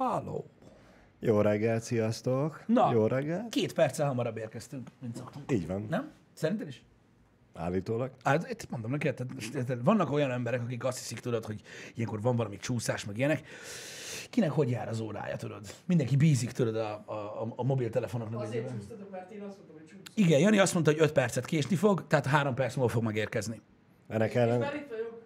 [0.00, 0.50] Halló.
[1.18, 2.62] Jó reggel, sziasztok!
[2.66, 2.92] Na.
[2.92, 3.46] Jó reggel!
[3.50, 5.52] Két perccel hamarabb érkeztünk, mint szoktunk.
[5.52, 6.10] Így van, Nem?
[6.32, 6.82] Szerinted is?
[7.54, 8.10] állítólag.
[8.24, 11.60] Hát, itt mondom neked, tehát, most érted, vannak olyan emberek, akik azt hiszik, tudod, hogy
[11.94, 13.46] ilyenkor van valami csúszás, meg ilyenek.
[14.30, 15.60] Kinek hogy jár az órája, tudod?
[15.86, 18.40] Mindenki bízik, tudod, a, a, a, a mobiltelefonoknak.
[18.40, 18.78] Azért izében.
[18.78, 20.00] csúsztatok, mert én azt mondtam, hogy csúsz.
[20.14, 23.60] Igen, Jani azt mondta, hogy 5 percet késni fog, tehát 3 perc múlva fog megérkezni.
[24.08, 25.22] Ennek ellen Már itt vagyok.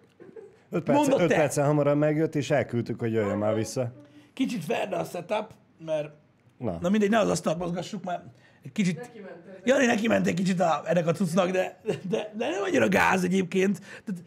[0.69, 1.35] 5 perc, öt te!
[1.35, 4.03] perccel hamarabb megjött, és elküldtük, hogy jöjjön már vissza.
[4.35, 5.53] Kicsit ferde a setup,
[5.85, 6.09] mert
[6.57, 8.23] Na, na mindegy, ne az asztalt mozgassuk, mert
[8.63, 9.61] egy kicsit Neki ment.
[9.63, 13.23] Jani neki ment egy kicsit a, ennek a cuccnak, de, de, de nem annyira gáz
[13.23, 13.79] egyébként.
[13.79, 14.21] Tehát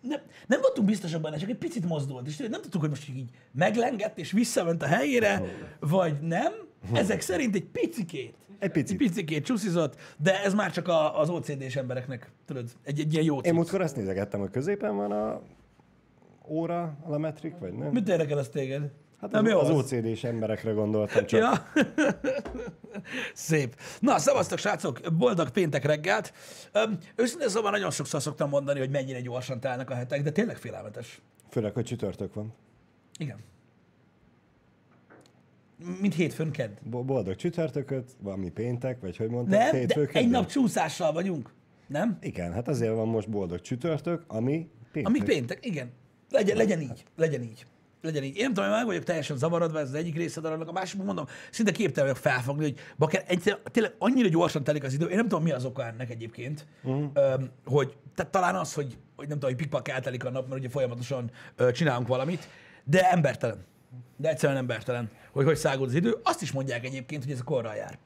[0.00, 3.30] nem, nem voltunk biztosak benne, csak egy picit mozdult, és nem tudtuk, hogy most így
[3.52, 5.42] meglengett és visszament a helyére,
[5.80, 6.52] vagy nem.
[6.92, 8.34] Ezek szerint egy picikét.
[8.58, 9.00] egy picit.
[9.00, 13.24] Egy picikét csúszizott, de ez már csak a, az OCD-s embereknek, tudod, egy, egy ilyen
[13.24, 15.40] jó Én múltkor azt nézegettem, hogy középen van a
[16.48, 17.92] óra, a metrik, vagy nem?
[17.92, 18.90] Mit érdekel az téged?
[19.20, 19.74] Hát nem az, jó az az.
[19.92, 21.40] OCD-s emberekre gondoltam csak.
[21.40, 21.52] Ja.
[23.34, 23.76] Szép.
[24.00, 26.32] Na, szavaztok, srácok, boldog péntek reggelt.
[26.72, 30.56] Öm, őszintén szóval nagyon sokszor szoktam mondani, hogy mennyire gyorsan telnek a hetek, de tényleg
[30.56, 31.20] félelmetes.
[31.50, 32.52] Főleg, hogy csütörtök van.
[33.18, 33.38] Igen.
[36.00, 36.70] Mint hétfőn kedd.
[36.82, 39.58] Bo- Boldog csütörtököt, valami péntek, vagy hogy mondtad?
[39.58, 41.50] Nem, hétfő, de egy nap csúszással vagyunk.
[41.86, 42.18] Nem?
[42.20, 45.14] Igen, hát azért van most boldog csütörtök, ami péntek.
[45.14, 45.90] Ami péntek, igen.
[46.30, 47.66] Legyen, legyen így, legyen így.
[48.02, 48.36] Legyen így.
[48.36, 51.26] Én nem tudom, meg vagyok teljesen zavarodva, ez az egyik része dolognak, a másik mondom,
[51.50, 55.06] szinte képtelen vagyok felfogni, hogy bakker, egyszerűen, tényleg annyira gyorsan telik az idő.
[55.06, 56.66] Én nem tudom, mi az oka ennek egyébként.
[57.14, 60.60] Öm, hogy tehát talán az, hogy, hogy nem tudom, hogy pikpak eltelik a nap, mert
[60.60, 62.48] ugye folyamatosan ö, csinálunk valamit,
[62.84, 63.64] de embertelen.
[64.16, 66.16] De egyszerűen embertelen, hogy hogy szágul az idő.
[66.22, 67.98] Azt is mondják egyébként, hogy ez a korral jár.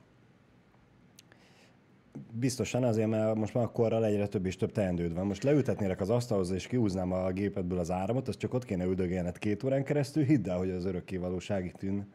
[2.37, 5.27] Biztosan azért, mert most már korral egyre több és több teendőd van.
[5.27, 9.39] Most leültetnélek az asztalhoz, és kihúznám a gépedből az áramot, az csak ott kéne üldögélned
[9.39, 12.07] két órán keresztül, hidd el, hogy az örökké valóságig tűn.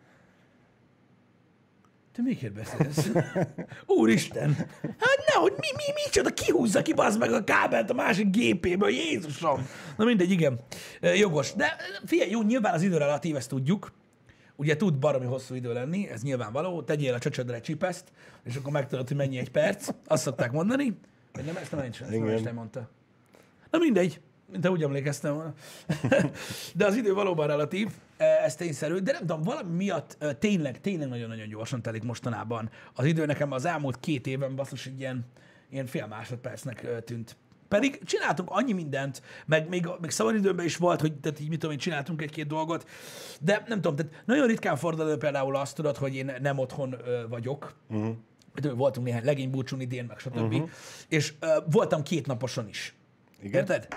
[2.12, 3.12] Te miért beszélsz?
[4.00, 4.54] Úristen!
[4.82, 8.90] Hát nehogy, mi, mi, mi, csoda, kihúzza ki bazd meg a kábelt a másik gépéből,
[8.90, 9.68] Jézusom!
[9.98, 10.60] Na mindegy, igen.
[11.02, 11.54] Jogos.
[11.54, 11.76] De
[12.06, 13.92] figyelj, jó, nyilván az idő relatív, ezt tudjuk.
[14.60, 16.82] Ugye tud baromi hosszú idő lenni, ez nyilvánvaló.
[16.82, 18.12] Tegyél a csöcsödre egy csipeszt,
[18.44, 19.90] és akkor megtudod, hogy mennyi egy perc.
[20.08, 20.98] Azt szokták mondani.
[21.34, 22.90] Vagy nem, ezt nem Einstein, ezt nem mondta.
[23.72, 24.22] Na mindegy,
[24.52, 25.54] mint te úgy emlékeztem volna.
[26.76, 31.10] de az idő valóban relatív, ez tényszerű, de nem tudom, valami miatt ö, tényleg, tényleg
[31.10, 32.70] nagyon-nagyon gyorsan telik mostanában.
[32.94, 35.26] Az idő nekem az elmúlt két évben basszus egy ilyen,
[35.70, 37.38] ilyen fél másodpercnek ö, tűnt.
[37.70, 41.74] Pedig csináltunk annyi mindent, meg még, még szabadidőben is volt, hogy tehát így mit tudom
[41.74, 42.90] én, csináltunk egy-két dolgot,
[43.42, 46.96] de nem tudom, tehát nagyon ritkán fordul elő például azt tudod, hogy én nem otthon
[47.06, 48.16] ö, vagyok, uh-huh.
[48.76, 50.36] voltunk néhány legénybúcsún idén, meg stb.
[50.36, 50.70] Uh-huh.
[51.08, 52.96] És ö, voltam két naposon is.
[53.42, 53.60] Igen?
[53.62, 53.88] Érted?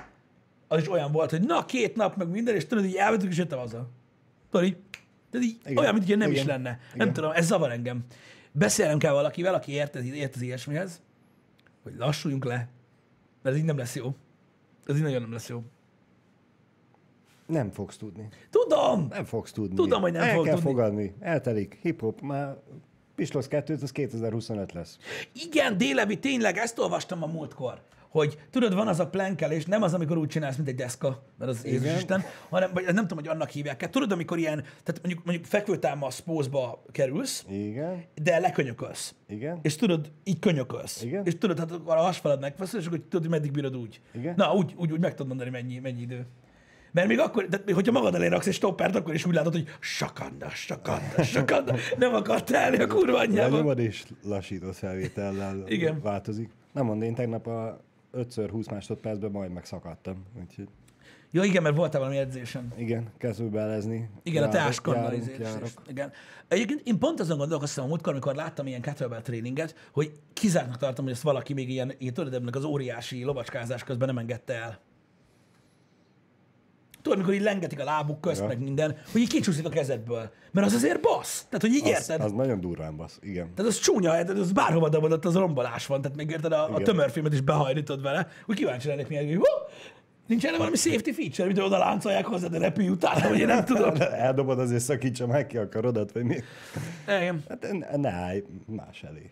[0.68, 3.36] Az is olyan volt, hogy na, két nap, meg minden, és tudod, így elvettük, és
[3.36, 3.88] jöttem haza.
[4.50, 4.76] Tudod így?
[5.30, 5.76] Tehát így Igen.
[5.76, 6.42] olyan, mint hogy nem Igen.
[6.42, 6.70] is lenne.
[6.70, 7.12] Nem Igen.
[7.12, 8.04] tudom, ez zavar engem.
[8.52, 11.00] Beszélnem kell valakivel, aki ért, ért az ilyesmihez,
[11.82, 12.68] hogy lassuljunk le,
[13.42, 14.14] mert ez így nem lesz jó.
[14.86, 15.62] Ez így nagyon nem lesz jó.
[17.46, 18.28] Nem fogsz tudni.
[18.50, 19.06] Tudom!
[19.10, 19.74] Nem fogsz tudni.
[19.74, 20.68] Tudom, hogy nem El fog kell tudni.
[20.70, 21.14] fogadni.
[21.20, 21.78] Eltelik.
[21.82, 22.56] Hip-hop már
[23.14, 24.98] Pislosz 2 az 2025 lesz.
[25.32, 27.82] Igen, Délevi, tényleg, ezt olvastam a múltkor,
[28.12, 31.50] hogy tudod, van az a plenkelés, nem az, amikor úgy csinálsz, mint egy deszka, mert
[31.50, 31.96] az Jézus Igen.
[31.96, 33.90] Isten, hanem, vagy nem tudom, hogy annak hívják el.
[33.90, 38.04] Tudod, amikor ilyen, tehát mondjuk, mondjuk fekvőtámasz pózba kerülsz, Igen.
[38.22, 39.14] de lekönyökölsz.
[39.28, 39.58] Igen.
[39.62, 41.02] És tudod, így könyökölsz.
[41.02, 41.26] Igen.
[41.26, 44.00] És tudod, hát akkor a hasfalad megfeszül, és akkor tudod, hogy meddig bírod úgy.
[44.14, 44.34] Igen.
[44.36, 46.26] Na, úgy, úgy, úgy meg tudod mondani, mennyi, mennyi idő.
[46.92, 49.52] Mert még akkor, de még hogyha magad elé raksz egy stoppert, akkor is úgy látod,
[49.52, 51.74] hogy sakanda, sakanda, sakanda.
[51.98, 53.50] Nem akart telni a kurva anyjába.
[53.50, 56.00] Lenyomod és lassított felvétellel Igen.
[56.00, 56.50] változik.
[56.72, 57.80] Nem mondom, én tegnap a
[58.12, 60.24] 5x20 másodpercben majd megszakadtam.
[60.40, 60.68] Úgyhogy
[61.34, 62.72] Ja, igen, mert voltál valami edzésen.
[62.76, 64.08] igen, kezdő belezni.
[64.22, 65.68] Igen, a teáskannal járunk, izé- járok.
[65.86, 66.12] Igen.
[66.48, 71.04] Egyébként én pont azon gondolkoztam a múltkor, amikor láttam ilyen kettlebell tréninget, hogy kizártnak tartom,
[71.04, 74.78] hogy ezt valaki még ilyen, ilyen tudod, az óriási lovacskázás közben nem engedte el.
[77.02, 78.46] Tudod, amikor így lengetik a lábuk közt, Ja.
[78.46, 80.30] meg minden, hogy így kicsúszik a kezedből.
[80.52, 81.42] Mert az azért bassz.
[81.42, 82.20] Tehát, hogy így Az, érted?
[82.20, 83.54] az nagyon durván basz, igen.
[83.54, 86.64] Tehát az csúnya, tehát az bárhova dobod, ott az rombolás van, tehát még érted, a,
[86.64, 86.84] a Igen.
[86.84, 89.40] tömörfilmet is behajlítod vele, úgy kíváncsi lennék milyen, hogy
[90.26, 93.64] nincs erre valami safety feature, mint oda láncolják hozzá, de repülj utána, vagy én nem
[93.74, 93.94] tudom.
[93.98, 96.36] Eldobod, azért szakítsa meg ki a karodat, vagy mi?
[97.06, 97.42] Igen.
[97.48, 97.66] Hát
[97.96, 99.30] ne, állj más elé.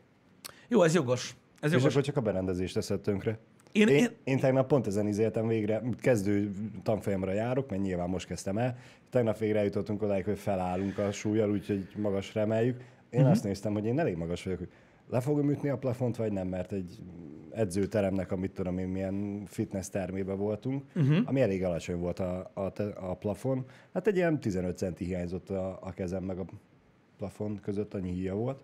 [0.68, 1.34] Jó, ez jogos.
[1.60, 1.90] Ez És jogos.
[1.92, 3.38] akkor csak a berendezést teszed tönkre.
[3.72, 6.50] Én, Én, én, tegnap pont ezen izéltem végre, kezdő
[6.82, 8.76] tanfolyamra járok, mert nyilván most kezdtem el.
[9.10, 12.76] Tegnap végre eljutottunk odáig, hogy felállunk a súlyjal, úgyhogy magasra emeljük.
[13.10, 13.30] Én uh-huh.
[13.30, 14.68] azt néztem, hogy én elég magas vagyok, hogy
[15.10, 16.98] le fogom ütni a plafont, vagy nem, mert egy
[17.50, 21.16] edzőteremnek, amit tudom én, milyen fitness termébe voltunk, uh-huh.
[21.24, 23.64] ami elég alacsony volt a, a, a plafon.
[23.92, 26.44] Hát egy ilyen 15 centi hiányzott a, a kezem meg a
[27.16, 28.62] plafon között, annyi híja volt.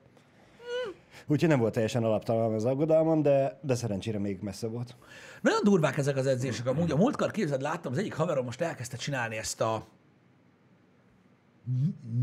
[1.26, 4.96] Úgyhogy nem volt teljesen alaptalan az aggodalmam, de, de szerencsére még messze volt.
[5.40, 6.66] Nagyon durvák ezek az edzések.
[6.66, 9.86] Amúgy a múltkor képzeld, láttam, az egyik haverom most elkezdte csinálni ezt a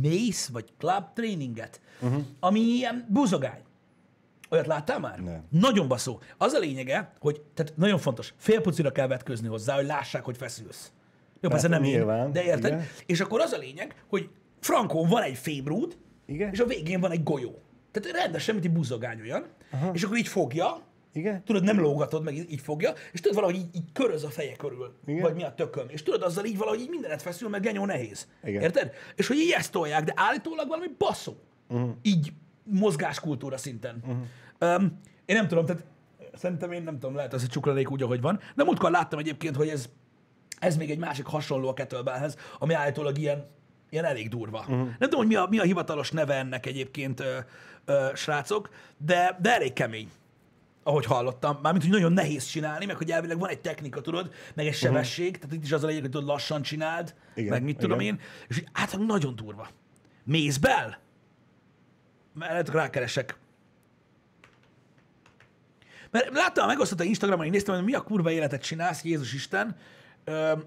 [0.02, 2.24] mace vagy club tréninget, uh-huh.
[2.40, 3.62] ami ilyen buzogány.
[4.50, 5.20] Olyat láttál már?
[5.20, 5.44] Nem.
[5.50, 6.20] Nagyon baszó.
[6.38, 10.92] Az a lényege, hogy tehát nagyon fontos, félpucira kell vetközni hozzá, hogy lássák, hogy feszülsz.
[11.42, 12.72] Jó, persze nem én, nyilván, de érted?
[12.72, 12.84] igen.
[13.06, 14.30] És akkor az a lényeg, hogy
[14.60, 16.52] frankon van egy fémrúd, Igen?
[16.52, 17.62] és a végén van egy golyó.
[17.94, 19.92] Tehát rendesen, mint egy buzogány olyan, Aha.
[19.94, 20.82] és akkor így fogja,
[21.14, 21.44] Igen?
[21.44, 24.94] tudod, nem lógatod meg, így fogja, és tudod, valahogy így, így köröz a feje körül,
[25.06, 25.22] Igen.
[25.22, 28.28] vagy mi a tököm, és tudod, azzal így valahogy így mindenet feszül, meg genyó nehéz.
[28.44, 28.62] Igen.
[28.62, 28.92] Érted?
[29.16, 31.36] És hogy így ezt tolják, de állítólag valami baszó.
[31.68, 31.90] Uh-huh.
[32.02, 34.02] Így mozgáskultúra szinten.
[34.02, 34.76] Uh-huh.
[34.76, 35.84] Um, én nem tudom, tehát
[36.34, 39.56] szerintem én nem tudom, lehet ez a csuklalék úgy, ahogy van, de múltkor láttam egyébként,
[39.56, 39.90] hogy ez,
[40.60, 43.48] ez még egy másik hasonló a kettlebellhez, ami állítólag ilyen,
[43.94, 44.60] ilyen elég durva.
[44.60, 44.78] Uh-huh.
[44.78, 47.38] Nem tudom, hogy mi a, mi a hivatalos neve ennek egyébként, ö,
[47.86, 50.10] ö, srácok, de, de elég kemény
[50.86, 54.68] ahogy hallottam, mármint, hogy nagyon nehéz csinálni, meg hogy elvileg van egy technika, tudod, meg
[54.68, 55.42] egy sebesség, uh-huh.
[55.42, 58.14] tehát itt is az a lényeg, hogy tudod, lassan csináld, Igen, meg mit tudom igen.
[58.14, 59.70] én, és hogy általában nagyon durva.
[60.24, 61.00] Mézbel?
[62.34, 63.38] Mert rákeresek.
[66.12, 69.76] Mert láttam, megosztott a Instagramon, én néztem, hogy mi a kurva életet csinálsz, Jézus Isten.
[70.24, 70.64] Öm,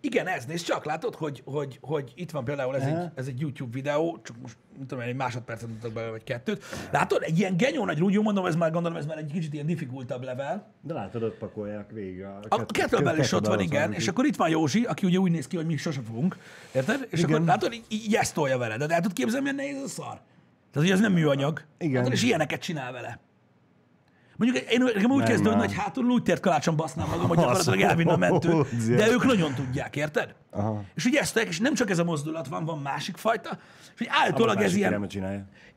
[0.00, 3.40] igen, ez, nézd csak, látod, hogy, hogy, hogy itt van például ez egy, ez egy
[3.40, 6.64] YouTube videó, csak most nem tudom, egy másodpercet mutatok belőle, vagy kettőt.
[6.90, 9.66] Látod, egy ilyen genyó nagy rúgyó, mondom, ez már gondolom, ez már egy kicsit ilyen
[9.66, 10.72] difficultabb level.
[10.82, 12.40] De látod, ott pakolják végig a...
[12.48, 15.46] A kettlebell is ott van, igen, és akkor itt van Józsi, aki ugye úgy néz
[15.46, 16.36] ki, hogy mi sose fogunk,
[16.72, 17.06] érted?
[17.10, 17.34] És Igen.
[17.34, 20.20] akkor látod, így, így ezt tolja vele, de el tudod képzelni, milyen nehéz a szar?
[20.70, 21.64] Tehát, hogy ez nem műanyag.
[21.78, 21.94] Igen.
[21.94, 23.20] Látod, és ilyeneket csinál vele.
[24.38, 25.66] Mondjuk én nekem úgy Nem kezdő, hogy már.
[25.66, 29.54] nagy hátul lújtért kalácson basznám magam, hogy gyakorlatilag elvinne a mentőt, Azt de ők nagyon
[29.54, 30.34] tudják, érted?
[30.50, 30.84] Aha.
[30.94, 33.58] És ugye ezt és nem csak ez a mozdulat van, van másik fajta,
[33.92, 35.08] és hogy állítólag ez ilyen,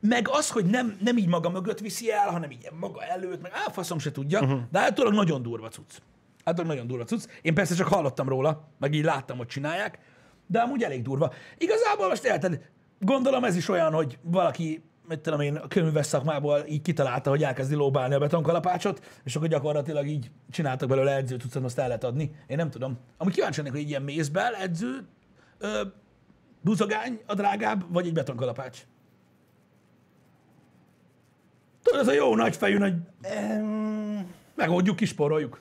[0.00, 3.52] meg az, hogy nem, nem így maga mögött viszi el, hanem így maga előtt, meg
[3.66, 4.60] álfaszom se tudja, uh-huh.
[4.70, 5.98] de állítólag nagyon durva cucc.
[6.44, 7.24] Állítólag nagyon durva cucc.
[7.42, 9.98] Én persze csak hallottam róla, meg így láttam, hogy csinálják,
[10.46, 11.32] de amúgy elég durva.
[11.58, 12.60] Igazából most érted,
[12.98, 17.42] gondolom ez is olyan, hogy valaki mit tudom én, a könyves szakmából így kitalálta, hogy
[17.42, 22.04] elkezdi lóbálni a betonkalapácsot, és akkor gyakorlatilag így csináltak belőle edzőt, tudszan azt el lehet
[22.04, 22.34] adni.
[22.46, 22.98] Én nem tudom.
[23.16, 25.06] Amúgy kíváncsi lennék, hogy ilyen mézbel edző,
[25.58, 25.82] ö,
[26.60, 28.86] buzogány a drágább, vagy egy betonkalapács.
[31.82, 32.94] Tudod, ez a jó nagy fejű, nagy...
[34.54, 35.60] Megoldjuk, kisporoljuk.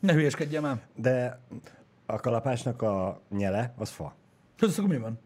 [0.00, 0.80] Ne hülyeskedjem el.
[0.96, 1.40] De
[2.06, 4.14] a kalapásnak a nyele, az fa.
[4.56, 5.18] Tudod, akkor mi van?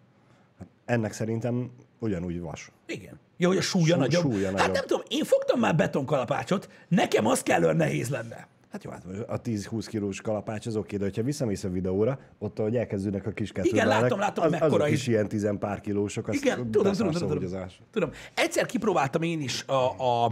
[0.84, 2.70] Ennek szerintem ugyanúgy vas.
[2.86, 3.18] Igen.
[3.36, 4.22] Ja, hogy a súlya Sú- nagyobb.
[4.22, 4.74] súlya hát nagyobb.
[4.74, 8.46] nem tudom, én fogtam már betonkalapácsot, nekem az kellően nehéz lenne.
[8.70, 12.58] Hát jó, hát a 10-20 kilós kalapács az oké, de hogyha visszamész a videóra, ott,
[12.58, 15.00] ahogy elkezdődnek a kis kettlebellek, látom, látom, az, mekkora azok is.
[15.00, 17.38] is ilyen tizen pár kilósok, Igen, tudom, tudom, tudom,
[17.90, 18.08] tudom.
[18.10, 18.16] az.
[18.34, 20.24] Egyszer kipróbáltam én is a, a,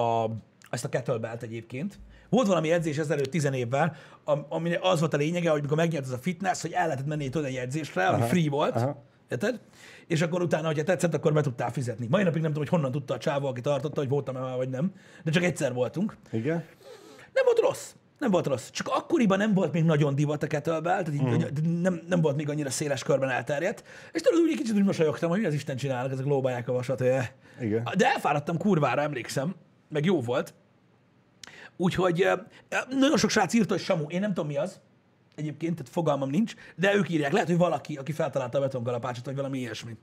[0.00, 0.30] a,
[0.70, 1.98] ezt a kettlebellt egyébként.
[2.28, 6.04] Volt valami edzés ezelőtt 10 évvel, am- ami az volt a lényege, hogy mikor megnyert
[6.04, 8.76] ez a fitness, hogy el lehetett menni egy edzésre, ami Aha, free volt.
[8.76, 9.02] aha.
[9.30, 9.60] Érted?
[10.06, 12.06] És akkor utána, hogyha tetszett, akkor be tudtál fizetni.
[12.10, 14.68] Mai napig nem tudom, hogy honnan tudta a csávó, aki tartotta, hogy voltam-e már, vagy
[14.68, 14.92] nem.
[15.24, 16.16] De csak egyszer voltunk.
[16.32, 16.64] Igen?
[17.32, 17.94] Nem volt rossz.
[18.18, 18.70] Nem volt rossz.
[18.70, 21.80] Csak akkoriban nem volt még nagyon divat a kettlebell, tehát így, mm.
[21.80, 23.84] nem, nem volt még annyira széles körben elterjedt.
[24.12, 26.98] És tudod, úgy kicsit úgy mosolyogtam, hogy mi az Isten csinálnak, ezek lóbálják a vasat.
[26.98, 27.08] Hogy...
[27.08, 27.28] eh.
[27.60, 27.88] Igen.
[27.96, 29.54] De elfáradtam kurvára, emlékszem,
[29.88, 30.54] meg jó volt.
[31.76, 32.38] Úgyhogy eh,
[32.88, 34.80] nagyon sok srác írta, hogy Samu, én nem tudom mi az,
[35.36, 37.32] egyébként, tehát fogalmam nincs, de ők írják.
[37.32, 39.96] Lehet, hogy valaki, aki feltalálta a betonkalapácsot, vagy valami ilyesmi.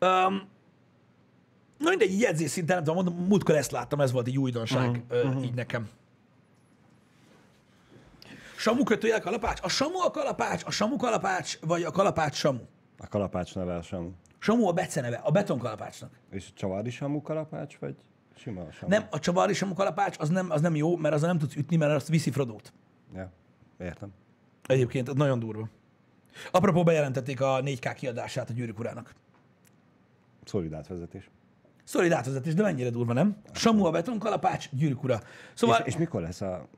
[0.00, 0.48] Um,
[1.78, 5.04] na mindegy, így edzés szinten, nem tudom, mondom, múltkor ezt láttam, ez volt egy újdonság
[5.10, 5.88] uh-huh, uh, így nekem.
[8.56, 9.60] Samu kötőjel kalapács?
[9.62, 12.60] A Samu a kalapács, a Samu kalapács, vagy a kalapács Samu?
[12.98, 14.10] A kalapács neve a samu.
[14.38, 16.10] Samu a beceneve, a betonkalapácsnak.
[16.30, 17.94] És a csavádi samu kalapács, vagy
[18.36, 18.90] sima a samu?
[18.90, 21.76] Nem, a csavari Samu kalapács az nem, az nem jó, mert azzal nem tudsz ütni,
[21.76, 22.72] mert azt viszi Frodót.
[23.14, 23.32] Ja,
[23.78, 24.12] értem.
[24.66, 25.68] Egyébként, nagyon durva.
[26.50, 29.14] Apropó bejelentették a 4K kiadását a Gyűrűk urának.
[30.44, 31.30] Szolid átvezetés.
[31.84, 33.36] Szolid átvezetés, de mennyire durva, nem?
[33.52, 35.20] Samu a betonkalapács, Gyűrűk ura.
[35.54, 36.68] Szóval És, és mikor lesz a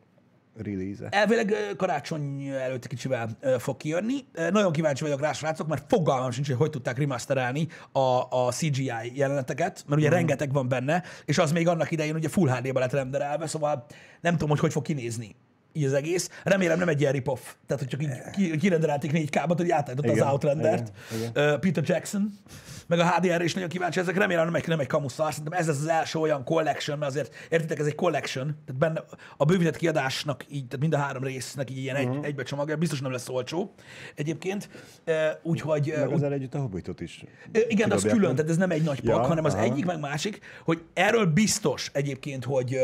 [0.57, 4.15] release elvileg karácsony előtt kicsivel fog kijönni.
[4.33, 8.93] Nagyon kíváncsi vagyok rá, srácok, mert fogalmam sincs, hogy hogy tudták remasterelni a, a CGI
[9.15, 12.93] jeleneteket, mert ugye rengeteg van benne, és az még annak idején ugye Full HD-ba lett
[12.93, 13.87] renderelve, szóval
[14.21, 15.37] nem tudom, hogy hogy fog kinézni
[15.73, 16.31] így az egész.
[16.45, 17.41] Remélem nem egy ilyen rip-off.
[17.67, 20.93] Tehát, hogy csak így ki- kirenderelték négy kábot, hogy átállította az Outlandert.
[21.33, 22.31] Ö, Peter Jackson,
[22.87, 24.17] meg a HDR is nagyon kíváncsi ezek.
[24.17, 25.33] Remélem nem egy, nem egy kamuszar.
[25.33, 28.45] Szerintem ez lesz az első olyan collection, mert azért értitek, ez egy collection.
[28.67, 29.03] Tehát benne
[29.37, 32.17] a bővített kiadásnak, így, tehát mind a három résznek így ilyen Mhm.
[32.19, 32.77] egy, egybe csomagja.
[32.77, 33.75] Biztos nem lesz olcsó
[34.15, 34.69] egyébként.
[35.05, 37.25] Ö, Úgyhogy Meg ezzel együtt a Hobbitot is.
[37.53, 39.63] Ö, Igen, de az külön, tehát ez nem egy nagy pak, Ja, hanem az aha.
[39.63, 42.77] egyik, meg másik, hogy erről biztos egyébként, hogy,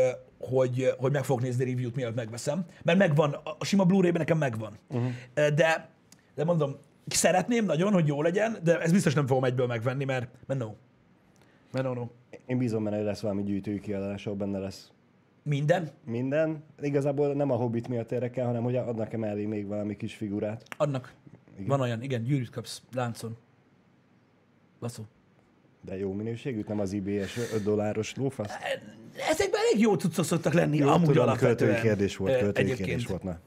[0.45, 4.37] hogy, hogy meg fogok nézni a review-t, mielőtt megveszem, mert megvan, a- sima Blu-ray-ben nekem
[4.37, 4.77] megvan.
[4.89, 5.11] Uh-huh.
[5.33, 5.89] De,
[6.35, 6.75] de mondom,
[7.07, 10.73] szeretném nagyon, hogy jó legyen, de ez biztos nem fogom egyből megvenni, mert, mert no.
[11.71, 12.07] Mert no, no.
[12.45, 14.91] Én bízom benne, hogy lesz valami gyűjtői kiadás, benne lesz
[15.43, 16.63] Minden, minden.
[16.81, 20.63] Igazából nem a Hobbit miatt érdekel, hanem hogy adnak -e mellé még valami kis figurát.
[20.77, 21.13] adnak.
[21.53, 21.67] Igen.
[21.67, 23.37] Van olyan, igen, gyűrűt kapsz láncon.
[24.79, 25.03] Baszó.
[25.85, 28.51] De jó minőségűt, nem az IBS 5 dolláros lófasz.
[29.29, 31.55] Ezekben elég jó cuccok szoktak lenni, Jó, amúgy tudom, alapvetően.
[31.55, 32.87] költői kérdés volt, költői egyébként.
[32.87, 33.23] kérdés volt.
[33.23, 33.39] Na.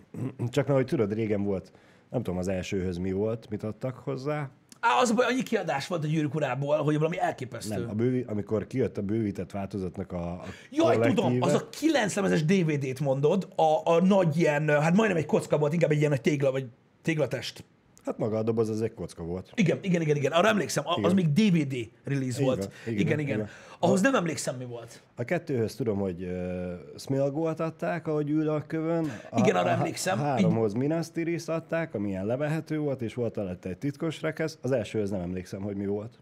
[0.51, 1.73] Csak mert, hogy tudod, régen volt,
[2.11, 4.51] nem tudom az elsőhöz mi volt, mit adtak hozzá.
[4.81, 7.81] Á, az a baj, annyi kiadás volt a gyűrűk urából, hogy valami elképesztő.
[7.81, 12.15] Nem, a bővi, amikor kijött a bővített változatnak a, a Jaj, tudom, az a 9
[12.15, 16.11] lemezes DVD-t mondod, a, a nagy ilyen, hát majdnem egy kocka volt, inkább egy ilyen
[16.11, 16.67] nagy tégla, vagy
[17.03, 17.65] téglatest.
[18.09, 19.53] Hát maga a doboz az egy kocka volt.
[19.55, 20.33] Igen, igen, igen, igen.
[20.33, 21.15] Arra emlékszem, a- az Igen.
[21.15, 22.59] még DVD release Így volt.
[22.65, 23.19] van, Igen, igen, igen.
[23.19, 23.37] igen.
[23.39, 23.49] igen.
[23.79, 25.03] Ahhoz nem emlékszem, mi volt.
[25.17, 29.11] A kettőhöz tudom, hogy uh, Smilgolt adták, ahogy ül a kövön.
[29.31, 30.19] A, Igen, arra a, emlékszem.
[30.21, 34.59] A háromhoz Minas Tirith adták, ami ilyen levehető volt, és volt alatt egy titkos rekesz.
[34.63, 36.19] Az elsőhöz nem emlékszem, hogy mi volt.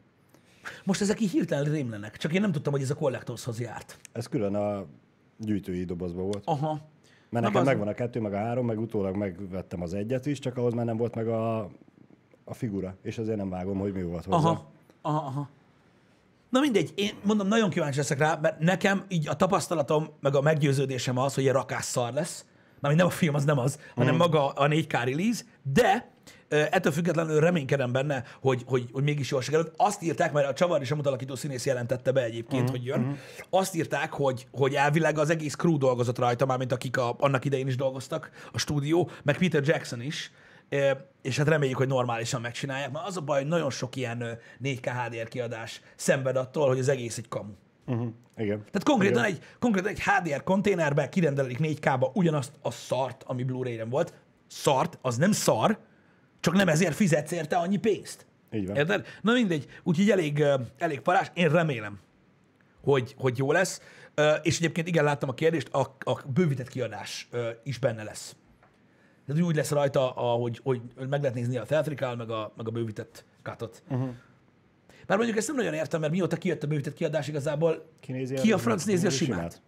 [0.84, 3.98] Most ezek így hirtelen rémlenek, csak én nem tudtam, hogy ez a Collectorshoz járt.
[4.12, 4.84] Ez külön a
[5.38, 6.42] gyűjtői dobozban volt.
[6.44, 6.80] Aha.
[7.30, 10.26] Mert Na, nekem bazd- megvan a kettő, meg a három, meg utólag megvettem az egyet
[10.26, 11.58] is, csak ahhoz már nem volt meg a,
[12.44, 14.36] a figura, és azért nem vágom, hogy mi volt hozzá.
[14.48, 14.66] Aha,
[15.02, 15.48] aha, aha.
[16.50, 20.40] Na mindegy, én mondom, nagyon kíváncsi leszek rá, mert nekem így a tapasztalatom, meg a
[20.40, 22.44] meggyőződésem az, hogy ilyen rakásszar lesz.
[22.80, 24.22] Na, nem a film, az nem az, hanem Mhm.
[24.22, 26.10] maga a 4K release, de
[26.48, 29.72] ettől függetlenül reménykedem benne, hogy, hogy, hogy mégis jól sikerült.
[29.76, 33.18] Azt írták, mert a Csavar és a mutalakító színész jelentette be egyébként, Mhm, hogy jön.
[33.50, 37.44] Azt írták, hogy, hogy elvileg az egész crew dolgozott rajta, már mint akik a, annak
[37.44, 40.30] idején is dolgoztak, a stúdió, meg Peter Jackson is,
[41.22, 44.32] és hát reméljük, hogy normálisan megcsinálják, mert az a baj, hogy nagyon sok ilyen ö,
[44.64, 47.52] 4K HDR kiadás szenved attól, hogy az egész egy kamu.
[47.86, 48.08] Uh-huh.
[48.36, 48.58] Igen.
[48.58, 54.14] Tehát konkrétan egy, konkrétan egy HDR konténerbe kirendelik 4K-ba ugyanazt a szart, ami Blu-ray-en volt.
[54.46, 55.78] Szart, az nem szar,
[56.46, 58.26] csak nem ezért fizetsz érte annyi pénzt.
[58.52, 58.76] Így van.
[58.76, 59.06] Érted?
[59.22, 60.44] Na mindegy, úgyhogy elég,
[60.78, 61.30] elég parás.
[61.34, 61.98] Én remélem,
[62.82, 63.80] hogy, hogy jó lesz.
[64.42, 67.28] És egyébként igen, láttam a kérdést, a, a bővített kiadás
[67.62, 68.36] is benne lesz.
[69.26, 72.70] Tehát úgy lesz rajta, ahogy, hogy meg lehet nézni a theatrical, meg a, meg a
[72.70, 73.82] bővített katot.
[73.88, 74.08] Uh-huh.
[75.06, 78.52] Bár mondjuk ezt nem nagyon értem, mert mióta kijött a bővített kiadás igazából, Ki, ki
[78.52, 79.62] a franc nézi a simát?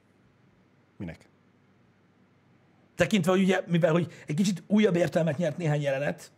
[0.97, 1.28] Minek?
[2.94, 6.32] Tekintve, hogy ugye, mivel hogy egy kicsit újabb értelmet nyert néhány jelenet,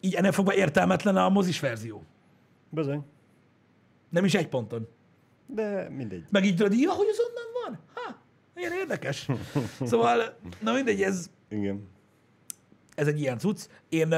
[0.00, 2.02] így ennek fogva értelmetlen a mozis verzió.
[2.68, 3.04] Bizony.
[4.10, 4.88] Nem is egy ponton.
[5.46, 6.24] De mindegy.
[6.30, 7.80] Meg így tudod, ja, hogy az onnan van?
[7.94, 8.16] Ha,
[8.54, 9.28] ilyen érdekes.
[9.80, 11.88] Szóval, na mindegy, ez, Igen.
[12.94, 13.68] ez egy ilyen cucc.
[13.88, 14.14] Én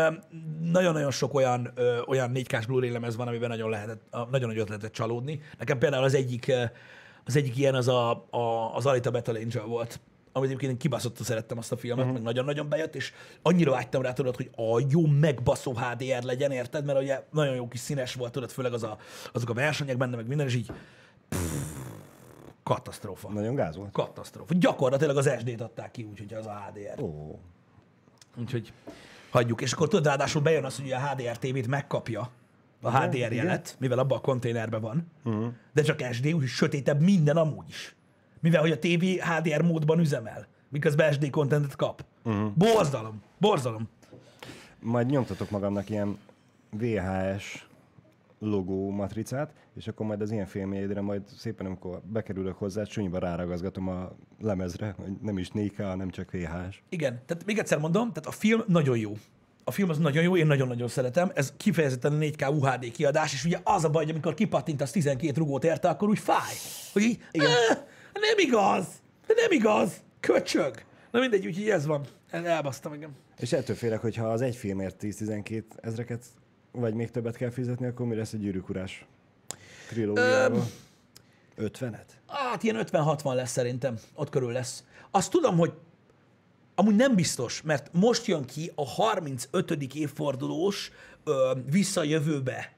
[0.61, 4.93] nagyon-nagyon sok olyan, ö, olyan 4K-s Blu-ray lemez van, amiben nagyon, lehetett, nagyon nagyot lehetett
[4.93, 5.41] csalódni.
[5.59, 6.53] Nekem például az egyik,
[7.25, 10.01] az egyik ilyen az a, a, az Alita Battle Angel volt,
[10.37, 12.15] amit egyébként én kibaszottan szerettem azt a filmet, uh-huh.
[12.15, 13.13] meg nagyon-nagyon bejött, és
[13.43, 16.85] annyira vágytam rá, tudod, hogy a jó megbaszó HDR legyen, érted?
[16.85, 18.99] Mert ugye nagyon jó kis színes volt, tudod, főleg az a,
[19.33, 20.71] azok a versenyek benne, meg minden, és így
[21.29, 21.39] pff,
[22.63, 23.33] katasztrófa.
[23.33, 23.93] Nagyon gáz volt.
[23.93, 24.55] Katasztrófa.
[24.55, 27.03] Gyakorlatilag az SD-t adták ki, úgyhogy az a HDR.
[27.03, 27.39] Ó.
[28.37, 28.73] Úgyhogy
[29.31, 29.61] hagyjuk.
[29.61, 32.31] És akkor tudod, ráadásul bejön az, hogy a HDR tévét megkapja
[32.81, 35.53] a HDR jelet, mivel abban a konténerben van, uh-huh.
[35.73, 37.96] de csak SD, úgyhogy sötétebb minden amúgy is.
[38.41, 42.05] Mivel, hogy a tévé HDR módban üzemel, miközben SD kontentet kap.
[42.25, 42.53] Uh-huh.
[42.55, 43.23] Borzalom.
[43.39, 43.89] Borzalom.
[44.81, 46.19] Majd nyomtatok magamnak ilyen
[46.71, 47.67] VHS
[48.39, 53.89] logó matricát, és akkor majd az ilyen filmjeidre majd szépen, amikor bekerülök hozzá, csúnyba ráragazgatom
[53.89, 56.83] a lemezre, hogy nem is 4K, hanem csak VHS.
[56.89, 59.17] Igen, tehát még egyszer mondom, tehát a film nagyon jó.
[59.65, 61.31] A film az nagyon jó, én nagyon-nagyon szeretem.
[61.35, 65.33] Ez kifejezetten a 4K UHD kiadás, és ugye az a baj, hogy amikor kipattintasz 12
[65.37, 66.55] rugót érte, akkor úgy fáj.
[66.93, 67.77] Hogy így, "Ah,
[68.21, 68.87] nem igaz,
[69.27, 70.85] de nem igaz, köcsög.
[71.11, 72.07] Na mindegy, úgyhogy ez van.
[72.31, 73.11] El- Elbasztam engem.
[73.39, 76.25] És ettől félek, hogy ha az egy filmért 10-12 ezreket,
[76.73, 79.07] vagy még többet kell fizetni, akkor mi lesz a gyűrűkurás
[79.89, 80.67] trilógiával?
[81.59, 82.07] 50-et?
[82.27, 84.85] Hát ilyen 50-60 lesz szerintem, ott körül lesz.
[85.11, 85.73] Azt tudom, hogy
[86.75, 89.95] amúgy nem biztos, mert most jön ki a 35.
[89.95, 90.91] évfordulós
[91.25, 92.73] ö, visszajövőbe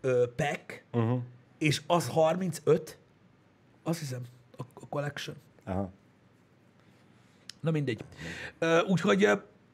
[0.00, 1.18] ö, pack, uh-huh.
[1.58, 2.98] és az 35,
[3.82, 4.20] azt hiszem,
[4.88, 5.36] collection.
[5.64, 5.90] Aha.
[7.60, 8.04] Na mindegy.
[8.86, 9.28] Úgyhogy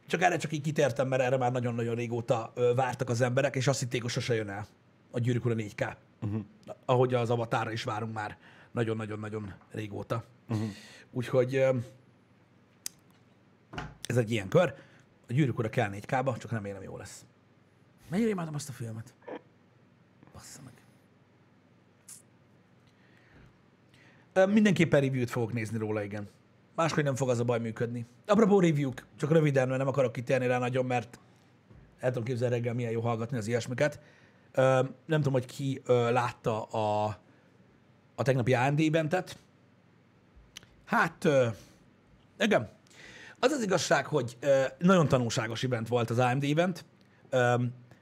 [0.07, 3.81] csak erre csak így kitértem, mert erre már nagyon-nagyon régóta vártak az emberek, és azt
[3.81, 4.67] hitték, hogy sose jön el
[5.11, 5.97] a Gyűrűk Ura 4K.
[6.21, 6.45] Uh-huh.
[6.85, 8.39] Ahogy az avatára is várunk már
[8.73, 10.25] nagyon-nagyon-nagyon régóta.
[10.49, 10.69] Uh-huh.
[11.11, 11.55] Úgyhogy
[14.07, 14.75] ez egy ilyen kör.
[15.29, 17.25] A Gyűrűk Ura kell 4K-ba, csak remélem jó lesz.
[18.09, 19.15] Mennyire imádom azt a filmet?
[20.33, 20.73] Bassza meg.
[24.24, 26.29] Ö, Mindenképpen review-t fogok nézni róla, igen.
[26.75, 28.07] Máshogy nem fog az a baj működni.
[28.27, 31.19] Apropó review csak röviden, mert nem akarok kitérni rá nagyon, mert
[32.01, 34.01] el tudom képzelni reggel milyen jó hallgatni az ilyesmiket.
[35.07, 37.17] Nem tudom, hogy ki látta a,
[38.15, 39.39] a tegnapi AMD eventet.
[40.85, 41.29] Hát,
[42.39, 42.69] igen.
[43.39, 44.37] Az az igazság, hogy
[44.79, 46.85] nagyon tanulságos event volt az AMD event,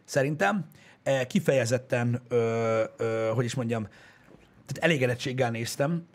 [0.04, 0.66] szerintem.
[1.26, 2.22] Kifejezetten,
[3.34, 3.82] hogy is mondjam,
[4.66, 6.06] tehát elégedettséggel néztem,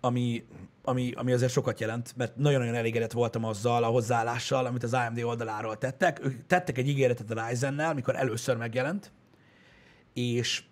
[0.00, 0.44] ami,
[0.82, 5.22] ami, ami azért sokat jelent, mert nagyon-nagyon elégedett voltam azzal a hozzáállással, amit az AMD
[5.22, 6.24] oldaláról tettek.
[6.24, 9.12] Ők tettek egy ígéretet a Ryzen-nel, mikor először megjelent,
[10.14, 10.62] és,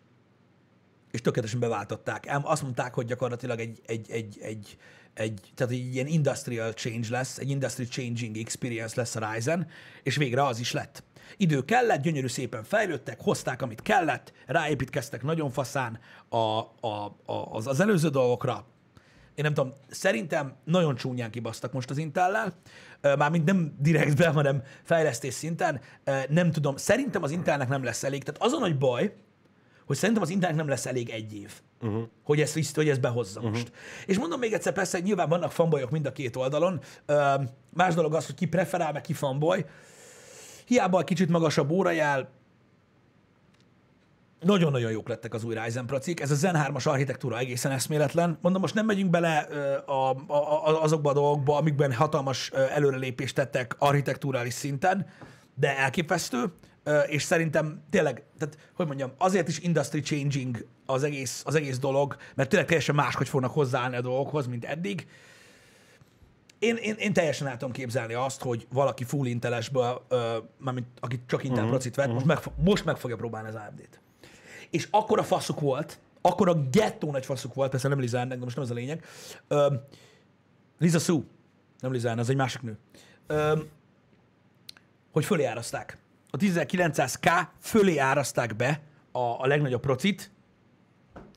[1.11, 2.29] és tökéletesen beváltották.
[2.29, 4.77] Ám azt mondták, hogy gyakorlatilag egy, egy, egy, egy,
[5.15, 9.67] egy, tehát egy ilyen industrial change lesz, egy industry changing experience lesz a Ryzen,
[10.03, 11.03] és végre az is lett.
[11.37, 17.67] Idő kellett, gyönyörű szépen fejlődtek, hozták, amit kellett, ráépítkeztek nagyon faszán a, a, a, az,
[17.67, 18.67] az előző dolgokra,
[19.39, 22.53] én nem tudom, szerintem nagyon csúnyán kibasztak most az Intellel,
[23.01, 25.81] mármint nem direktben, hanem fejlesztés szinten.
[26.29, 28.23] Nem tudom, szerintem az Intelnek nem lesz elég.
[28.23, 29.15] Tehát az a nagy baj,
[29.87, 32.03] hogy szerintem az Intelnek nem lesz elég egy év, uh-huh.
[32.23, 33.55] hogy, ezt, hogy ezt behozza uh-huh.
[33.55, 33.73] most.
[34.07, 36.81] És mondom még egyszer, persze, hogy nyilván vannak fanboyok mind a két oldalon.
[37.71, 39.65] Más dolog az, hogy ki preferál, meg ki fanboy.
[40.65, 42.29] Hiába egy kicsit magasabb órajel,
[44.41, 46.21] nagyon-nagyon jók lettek az új Ryzen procik.
[46.21, 48.39] Ez a Zen 3-as architektúra egészen eszméletlen.
[48.41, 49.39] Mondom, most nem megyünk bele
[49.87, 55.07] a, a, a, azokba a dolgokba, amikben hatalmas előrelépést tettek architekturális szinten,
[55.55, 56.53] de elképesztő,
[57.07, 62.17] és szerintem tényleg, tehát, hogy mondjam, azért is industry changing az egész, az egész dolog,
[62.35, 65.07] mert tényleg teljesen máshogy fognak hozzáállni a dolgokhoz, mint eddig.
[66.59, 70.07] Én, én, én teljesen el tudom képzelni azt, hogy valaki full intelesből,
[70.59, 74.01] mármint aki csak Intel uh-huh, procit vett, most, meg, most meg fogja próbálni az AMD-t.
[74.71, 78.39] És akkor a faszuk volt, akkor a gettó nagy faszuk volt, persze nem Liza ennek,
[78.39, 79.05] de most nem ez a lényeg.
[79.49, 79.75] Ö,
[80.79, 81.23] Liza Sue,
[81.81, 82.79] nem Liza Ann, az egy másik nő.
[83.27, 83.59] Ö,
[85.13, 85.99] hogy fölé áraszták.
[86.31, 88.81] A 10900K fölé áraszták be
[89.13, 90.31] a, a legnagyobb procit,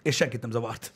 [0.02, 0.94] és senkit nem zavart.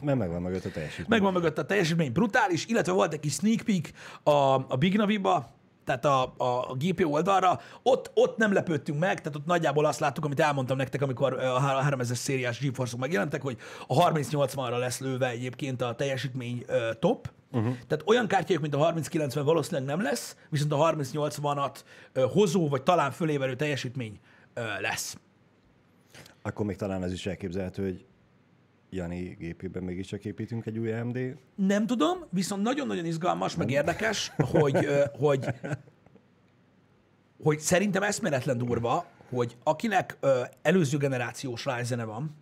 [0.00, 1.06] Mert megvan mögött a teljesítmény.
[1.08, 4.30] Megvan mögött a teljesítmény brutális, illetve volt egy kis sneak peek a,
[4.72, 5.50] a Big Navi-ba,
[5.84, 10.00] tehát a, a, a GPU oldalra, ott, ott nem lepődtünk meg, tehát ott nagyjából azt
[10.00, 15.28] láttuk, amit elmondtam nektek, amikor a 3000 szériás GeForce-ok megjelentek, hogy a 3080-ra lesz lőve
[15.28, 16.64] egyébként a teljesítmény
[16.98, 17.74] top, uh-huh.
[17.88, 21.76] tehát olyan kártyájuk, mint a 3090 valószínűleg nem lesz, viszont a 3080-at
[22.12, 24.20] ö, hozó, vagy talán fölévelő teljesítmény
[24.80, 25.16] lesz.
[26.42, 28.04] Akkor még talán az is elképzelhető, hogy
[28.94, 31.36] Jani gépében mégiscsak építünk egy új AMD.
[31.54, 35.46] Nem tudom, viszont nagyon-nagyon izgalmas, meg érdekes, hogy, hogy,
[37.42, 40.18] hogy szerintem eszméletlen durva, hogy akinek
[40.62, 42.36] előző generációs ryzen van,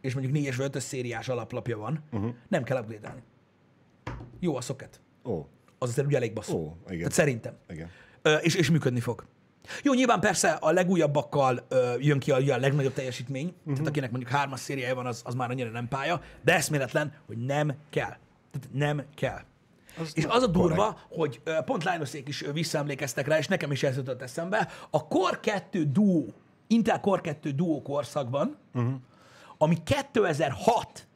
[0.00, 2.34] és mondjuk 4-es vagy 5 szériás alaplapja van, uh-huh.
[2.48, 3.22] nem kell upgrade
[4.38, 5.00] Jó a szoket.
[5.24, 5.38] Ó,
[5.78, 6.58] Az azért ugye elég baszó.
[6.58, 6.98] Ó, igen.
[6.98, 7.56] Tehát szerintem.
[7.68, 7.88] igen.
[8.22, 9.24] Ö, és, és működni fog.
[9.82, 13.72] Jó, nyilván persze a legújabbakkal ö, jön ki a, a legnagyobb teljesítmény, uh-huh.
[13.72, 17.36] tehát akinek mondjuk hármas szériája van, az, az már annyira nem pálya, de eszméletlen, hogy
[17.36, 18.16] nem kell.
[18.50, 19.40] Tehát nem kell.
[19.98, 21.06] Az és az a durva, korrekt.
[21.08, 25.06] hogy ö, pont Linusék is ö, visszaemlékeztek rá, és nekem is ez jutott eszembe, a
[25.06, 26.24] Core 2 Duo,
[26.66, 28.92] Intel Core 2 Duo korszakban, uh-huh.
[29.58, 31.06] ami 2006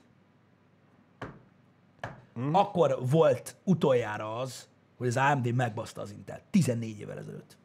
[2.35, 2.59] uh-huh.
[2.59, 6.41] akkor volt utoljára az, hogy az AMD megbaszta az Intel.
[6.51, 7.57] 14 évvel ezelőtt.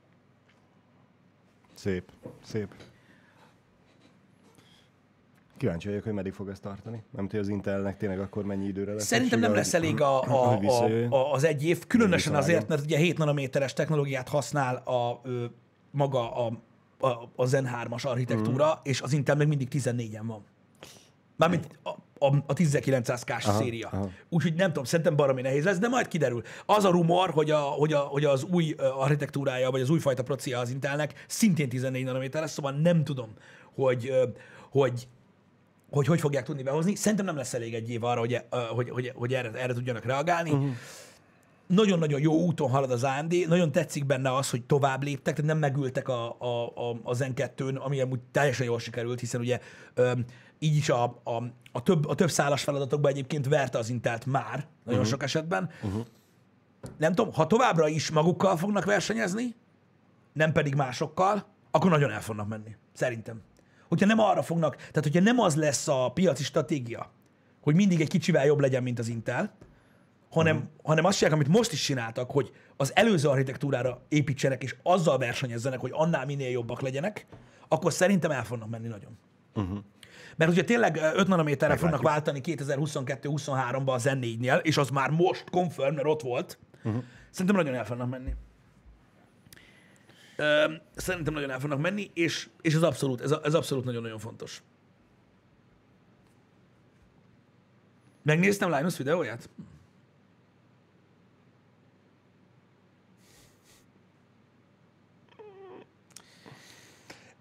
[1.79, 2.11] Szép,
[2.43, 2.67] szép.
[5.57, 7.03] Kíváncsi vagyok, hogy meddig fog ez tartani.
[7.11, 9.05] Nem tudja, az Intelnek tényleg akkor mennyi időre lesz.
[9.05, 12.97] Szerintem nem lesz elég a, a, a, a, az egy év, különösen azért, mert ugye
[12.97, 15.45] 7 nanométeres technológiát használ a, ö,
[15.91, 16.59] maga a,
[16.99, 18.79] a, a Zen 3-as architektúra, Mhm.
[18.83, 20.43] és az Intel meg mindig 14-en van.
[21.39, 21.89] Mármint a,
[22.25, 23.89] a, a 10900K-s széria.
[23.91, 24.09] aha.
[24.29, 26.41] Úgyhogy nem tudom, szerintem baromi nehéz lesz, de majd kiderül.
[26.65, 30.59] Az a rumor, hogy, a, hogy, a, hogy az új architektúrája, vagy az újfajta procia
[30.59, 33.29] az Intelnek szintén 14 nanométer lesz, szóval nem tudom,
[33.75, 34.11] hogy,
[34.69, 35.07] hogy
[35.91, 36.95] hogy hogy fogják tudni behozni.
[36.95, 38.41] Szerintem nem lesz elég egy év arra, hogy,
[38.75, 40.51] hogy, hogy, hogy erre, erre tudjanak reagálni.
[40.51, 40.69] Uh-huh.
[41.67, 45.57] Nagyon-nagyon jó úton halad az AMD, nagyon tetszik benne az, hogy tovább léptek, tehát nem
[45.57, 49.59] megültek a, a, a, a Zen 2-n, ami amúgy teljesen jól sikerült, hiszen ugye
[49.93, 50.11] ö,
[50.59, 54.67] így is a, a, a, több, a több szálas feladatokban egyébként verte az Intelt már,
[54.83, 55.05] nagyon uh-huh.
[55.05, 55.69] sok esetben.
[55.81, 56.05] Uh-huh.
[56.97, 59.55] nem tudom, ha továbbra is magukkal fognak versenyezni,
[60.33, 62.75] nem pedig másokkal, akkor nagyon el fognak menni.
[62.93, 63.41] Szerintem.
[63.87, 67.11] Hogyha nem arra fognak, tehát hogyha nem az lesz a piaci stratégia,
[67.61, 69.53] hogy mindig egy kicsivel jobb legyen, mint az Intel,
[70.29, 70.71] hanem, uh-huh.
[70.83, 75.79] hanem azt csinálják, amit most is csináltak, hogy az előző architektúrára építsenek, és azzal versenyezzenek,
[75.79, 77.25] hogy annál minél jobbak legyenek,
[77.67, 79.17] akkor szerintem el fognak menni nagyon.
[79.55, 79.77] Uh-huh.
[80.39, 85.49] Mert hogyha tényleg 5 nanométerre fognak váltani 2022-23-ban a Zen 4-nél, és az már most
[85.49, 87.03] confirm, mert ott volt, uh-huh.
[87.29, 88.33] szerintem nagyon el fognak menni.
[90.95, 94.63] Szerintem nagyon el fognak menni, és, és ez abszolút, ez, ez abszolút nagyon-nagyon fontos.
[98.21, 99.49] Megnéztem Linus videóját?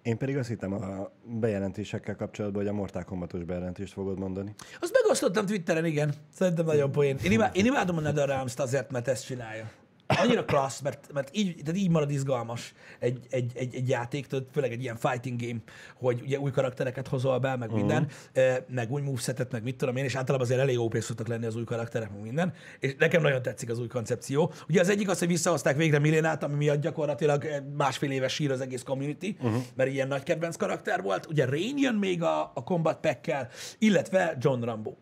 [0.03, 4.55] Én pedig azt hittem a bejelentésekkel kapcsolatban, hogy a Mortal Kombatos bejelentést fogod mondani.
[4.81, 6.15] Azt megosztottam Twitteren, igen.
[6.35, 7.17] Szerintem nagyon poén.
[7.25, 9.71] Én, imá- én imádom a NetherRealms-t azért, mert ezt csinálja
[10.17, 14.45] annyira klassz, mert, mert így, tehát így marad izgalmas egy, egy, egy, egy játék, tehát
[14.53, 15.59] főleg egy ilyen fighting game,
[15.95, 18.57] hogy ugye új karaktereket hozol be, meg minden, uh-huh.
[18.69, 21.57] meg új movesetet, meg mit tudom én, és általában azért elég OP szoktak lenni az
[21.57, 24.53] új karakterek, meg minden, és nekem nagyon tetszik az új koncepció.
[24.69, 28.61] Ugye az egyik az, hogy visszahozták végre Milénát, ami miatt gyakorlatilag másfél éves sír az
[28.61, 29.63] egész community, uh-huh.
[29.75, 31.27] mert ilyen nagy kedvenc karakter volt.
[31.27, 33.47] Ugye Rain jön még a, a combat pack
[33.79, 34.95] illetve John Rambo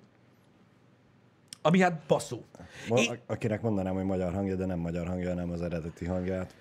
[1.67, 2.41] ami hát passzó.
[2.89, 3.21] Ma, é...
[3.27, 6.55] Akinek mondanám, hogy magyar hangja, de nem magyar hangja, nem az eredeti hangját.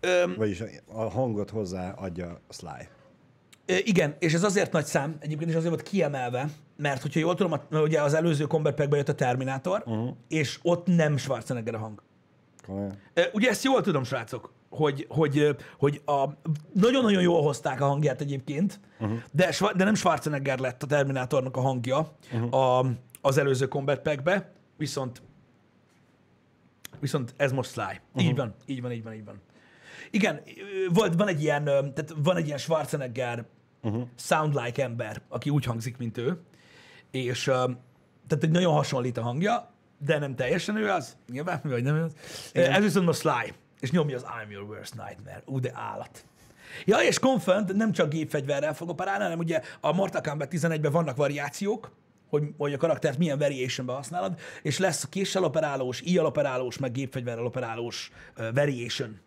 [0.00, 0.34] Öm...
[0.36, 2.88] Vagyis a hangot hozzá adja a Sly.
[3.84, 7.60] Igen, és ez azért nagy szám, egyébként is azért volt kiemelve, mert hogyha jól tudom,
[7.70, 10.14] ugye az előző Combat Pack-be jött a Terminátor, uh-huh.
[10.28, 12.02] és ott nem Schwarzenegger a hang.
[12.66, 12.96] Komolyan.
[13.32, 16.28] Ugye ezt jól tudom, srácok, hogy, hogy, hogy a,
[16.72, 19.18] nagyon-nagyon jól hozták a hangját egyébként, uh-huh.
[19.32, 22.54] de, de nem Schwarzenegger lett a Terminátornak a hangja uh-huh.
[22.54, 22.86] a,
[23.22, 25.22] az előző Combat Pack-be, viszont
[27.00, 27.80] viszont ez most Sly.
[27.80, 28.24] Uh-huh.
[28.24, 29.40] Így van, így van, így van, így van.
[30.10, 30.40] Igen,
[30.88, 33.44] volt, van egy ilyen, tehát van egy ilyen Schwarzenegger
[33.82, 34.06] uh-huh.
[34.16, 36.40] sound like ember, aki úgy hangzik, mint ő,
[37.10, 37.44] és
[38.26, 42.02] tehát egy nagyon hasonlít a hangja, de nem teljesen ő az, nyilván, vagy nem ő
[42.02, 42.12] az.
[42.52, 42.72] Igen.
[42.72, 45.42] Ez viszont most Sly, és nyomja az I'm your worst nightmare.
[45.46, 46.24] Ú, de állat.
[46.84, 51.16] Ja, és Confirmed nem csak gépfegyverrel fog operálni, hanem ugye a Mortal Kombat 11-ben vannak
[51.16, 51.90] variációk,
[52.32, 57.46] hogy, hogy a karaktert milyen variationben használod, és lesz késsel operálós, íjjal operálós, meg gépfegyverrel
[57.46, 59.20] operálós uh, variation.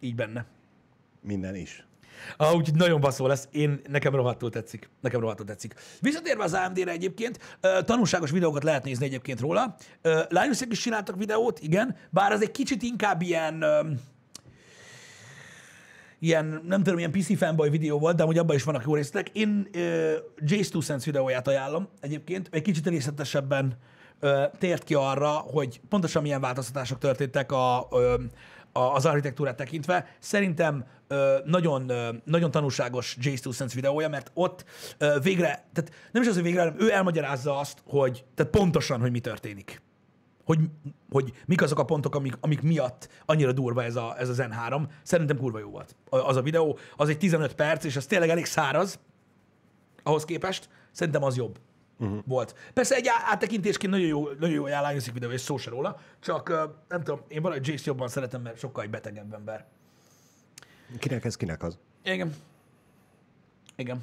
[0.00, 0.46] Így benne.
[1.20, 1.84] Minden is.
[2.36, 3.48] Ah, úgyhogy nagyon baszó lesz.
[3.50, 4.88] Én, nekem rohadtul tetszik.
[5.00, 5.74] Nekem rohadtul tetszik.
[6.00, 9.76] Visszatérve az AMD-re egyébként, tanulságos videókat lehet nézni egyébként róla.
[10.28, 13.64] linus is csináltak videót, igen, bár az egy kicsit inkább ilyen
[16.24, 19.36] ilyen, nem tudom, ilyen PC fanboy videó volt, de hogy abban is vannak jó részletek.
[19.36, 19.80] Én uh,
[20.38, 23.78] Jace Two Sense videóját ajánlom egyébként, egy kicsit részletesebben
[24.22, 28.12] uh, tért ki arra, hogy pontosan milyen változtatások történtek a, uh,
[28.72, 30.06] az architektúrát tekintve.
[30.18, 30.84] Szerintem
[31.44, 31.92] nagyon,
[32.24, 34.64] nagyon tanulságos Jace Two Sense videója, mert ott
[35.22, 39.10] végre, tehát nem is az, hogy végre, hanem ő elmagyarázza azt, hogy tehát pontosan, hogy
[39.10, 39.82] mi történik
[40.44, 40.58] hogy,
[41.10, 44.52] hogy mik azok a pontok, amik, amik miatt annyira durva ez a, ez a Zen
[44.52, 44.88] 3.
[45.02, 46.78] Szerintem kurva jó volt az a videó.
[46.96, 48.98] Az egy 15 perc, és az tényleg elég száraz
[50.02, 50.68] ahhoz képest.
[50.90, 51.58] Szerintem az jobb
[51.98, 52.18] uh-huh.
[52.26, 52.54] volt.
[52.72, 56.48] Persze egy áttekintésként nagyon jó, nagyon jó ajánlányoszik videó, és szó se róla, csak
[56.88, 59.66] nem tudom, én valahogy Jace jobban szeretem, mert sokkal egy betegebb ember.
[60.98, 61.78] Kinek ez, kinek az?
[62.02, 62.34] Igen.
[63.76, 64.02] Igen.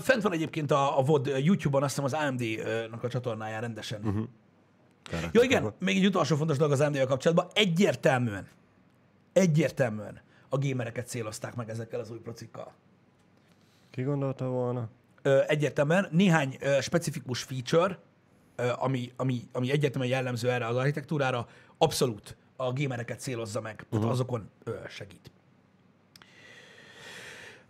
[0.00, 4.00] Fent van egyébként a, a VOD YouTube-on, azt hiszem az AMD-nak a csatornáján rendesen.
[4.04, 4.28] Uh-huh.
[5.32, 7.46] Jó, igen, még egy utolsó fontos dolog az md kapcsolatban.
[7.52, 8.48] Egyértelműen,
[9.32, 12.72] egyértelműen a gémereket célozták meg ezekkel az új procikkal.
[13.90, 14.88] Ki gondolta volna?
[15.22, 17.98] Ö, egyértelműen néhány ö, specifikus feature,
[18.56, 23.94] ö, ami, ami, ami egyértelműen jellemző erre az architektúrára, abszolút a gémereket célozza meg, tehát
[23.94, 24.10] uh-huh.
[24.10, 25.30] azokon ö, segít.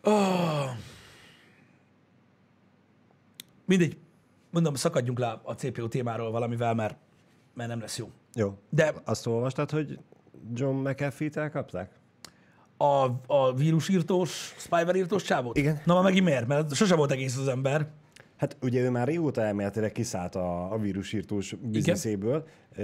[0.03, 0.71] Oh.
[3.65, 3.97] Mindegy,
[4.51, 6.97] mondom, szakadjunk le a CPU témáról valamivel, mert
[7.55, 8.11] mert nem lesz jó.
[8.35, 8.59] Jó.
[8.71, 9.99] De azt olvastad, hogy
[10.55, 11.91] John McAfee-t elkapták?
[12.77, 15.57] A, a vírusírtós, spyware írtós csávót?
[15.57, 15.81] Igen.
[15.85, 16.47] Na, ma megint miért?
[16.47, 17.89] Mert sose volt egész az ember.
[18.37, 22.83] Hát ugye ő már régóta elméletileg kiszállt a, a vírusírtós bizniszéből, e,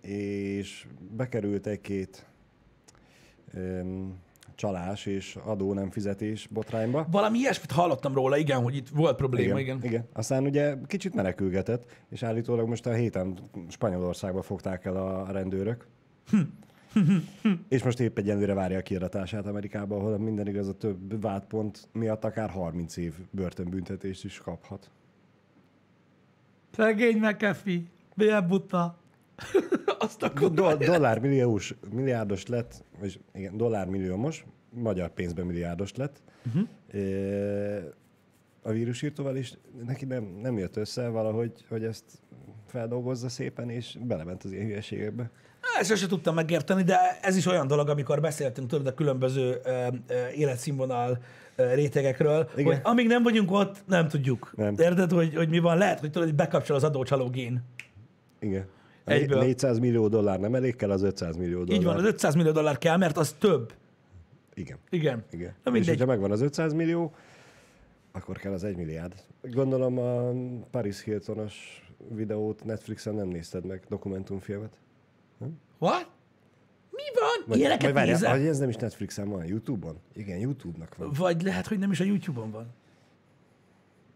[0.00, 0.86] és
[1.16, 2.26] bekerült egy-két
[4.60, 7.06] csalás és adó nem fizetés botrányba.
[7.10, 9.76] Valami ilyesmit hallottam róla, igen, hogy itt volt probléma, igen.
[9.76, 10.08] Igen, igen.
[10.12, 15.86] Aztán ugye kicsit menekülgetett, és állítólag most a héten Spanyolországba fogták el a rendőrök.
[17.68, 22.24] és most épp egyenlőre várja a kiadatását Amerikába, ahol minden igaz a több vádpont miatt
[22.24, 24.90] akár 30 év börtönbüntetést is kaphat.
[26.70, 27.80] Szegény McAfee,
[28.14, 28.99] milyen buta.
[29.98, 30.50] Azt akkor...
[30.50, 36.22] Do- dollár milliós, milliárdos lett, vagy igen, dollár milliómos, magyar pénzben milliárdos lett.
[36.46, 36.68] Uh-huh.
[38.62, 39.52] A vírusírtóval is
[39.86, 42.04] neki nem, nem jött össze valahogy, hogy ezt
[42.66, 45.30] feldolgozza szépen, és belement az ilyen hülyeségekbe.
[45.78, 49.86] Ezt se tudtam megérteni, de ez is olyan dolog, amikor beszéltünk tudod a különböző ö,
[50.06, 51.18] ö, életszínvonal
[51.56, 52.72] ö, rétegekről, Igen.
[52.72, 54.52] hogy amíg nem vagyunk ott, nem tudjuk.
[54.56, 54.74] Nem.
[54.78, 55.78] Érted, hogy, hogy mi van?
[55.78, 57.62] Lehet, hogy tudod, hogy bekapcsol az adócsaló gén.
[58.40, 58.66] Igen.
[59.10, 59.42] Egyből.
[59.42, 61.80] 400 millió dollár nem elég, kell az 500 millió dollár.
[61.80, 63.72] Így van, az 500 millió dollár kell, mert az több.
[64.54, 64.78] Igen.
[64.90, 65.24] Igen.
[65.30, 65.48] Igen.
[65.48, 65.88] Na és mindegy.
[65.88, 67.14] hogyha megvan az 500 millió,
[68.12, 69.14] akkor kell az 1 milliárd.
[69.42, 70.32] Gondolom a
[70.70, 74.72] Paris Hiltonos videót Netflixen nem nézted meg, dokumentumfilmet.
[75.78, 76.08] What?
[76.90, 77.44] Mi van?
[77.46, 78.36] Vagy, Ilyeneket vagy várjál, nézel?
[78.36, 79.98] hogy ez nem is Netflixen van, YouTube-on?
[80.14, 81.10] Igen, YouTube-nak van.
[81.18, 82.66] Vagy lehet, hogy nem is a YouTube-on van.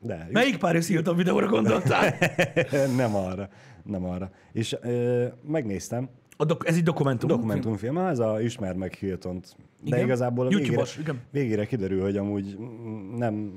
[0.04, 2.14] De, Melyik Paris Hilton videóra gondoltál?
[2.96, 3.48] nem arra.
[3.82, 4.30] Nem arra.
[4.52, 7.28] És ö, megnéztem, A dok- ez egy dokumentum.
[7.28, 9.56] dokumentumfilm, ez a Ismer meg Hiltont.
[9.82, 10.04] De Igen?
[10.04, 11.20] igazából a végére, igen.
[11.30, 12.58] végére kiderül, hogy amúgy
[13.16, 13.52] nem,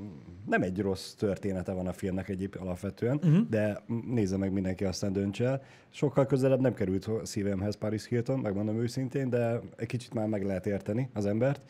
[0.46, 3.48] nem egy rossz története van a filmnek egyéb alapvetően, uh-huh.
[3.50, 5.62] de nézze meg mindenki, aztán döntse el.
[5.90, 10.66] Sokkal közelebb nem került szívemhez Paris Hilton, megmondom őszintén, de egy kicsit már meg lehet
[10.66, 11.60] érteni az embert.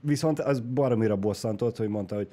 [0.00, 2.28] Viszont az baromira bosszantott, hogy mondta, hogy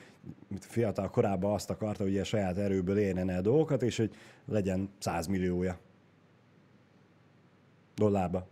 [0.59, 5.27] fiatal korában azt akarta, hogy ilyen saját erőből éljen el dolgokat, és hogy legyen 100
[5.27, 5.77] milliója
[7.95, 8.47] dollárba.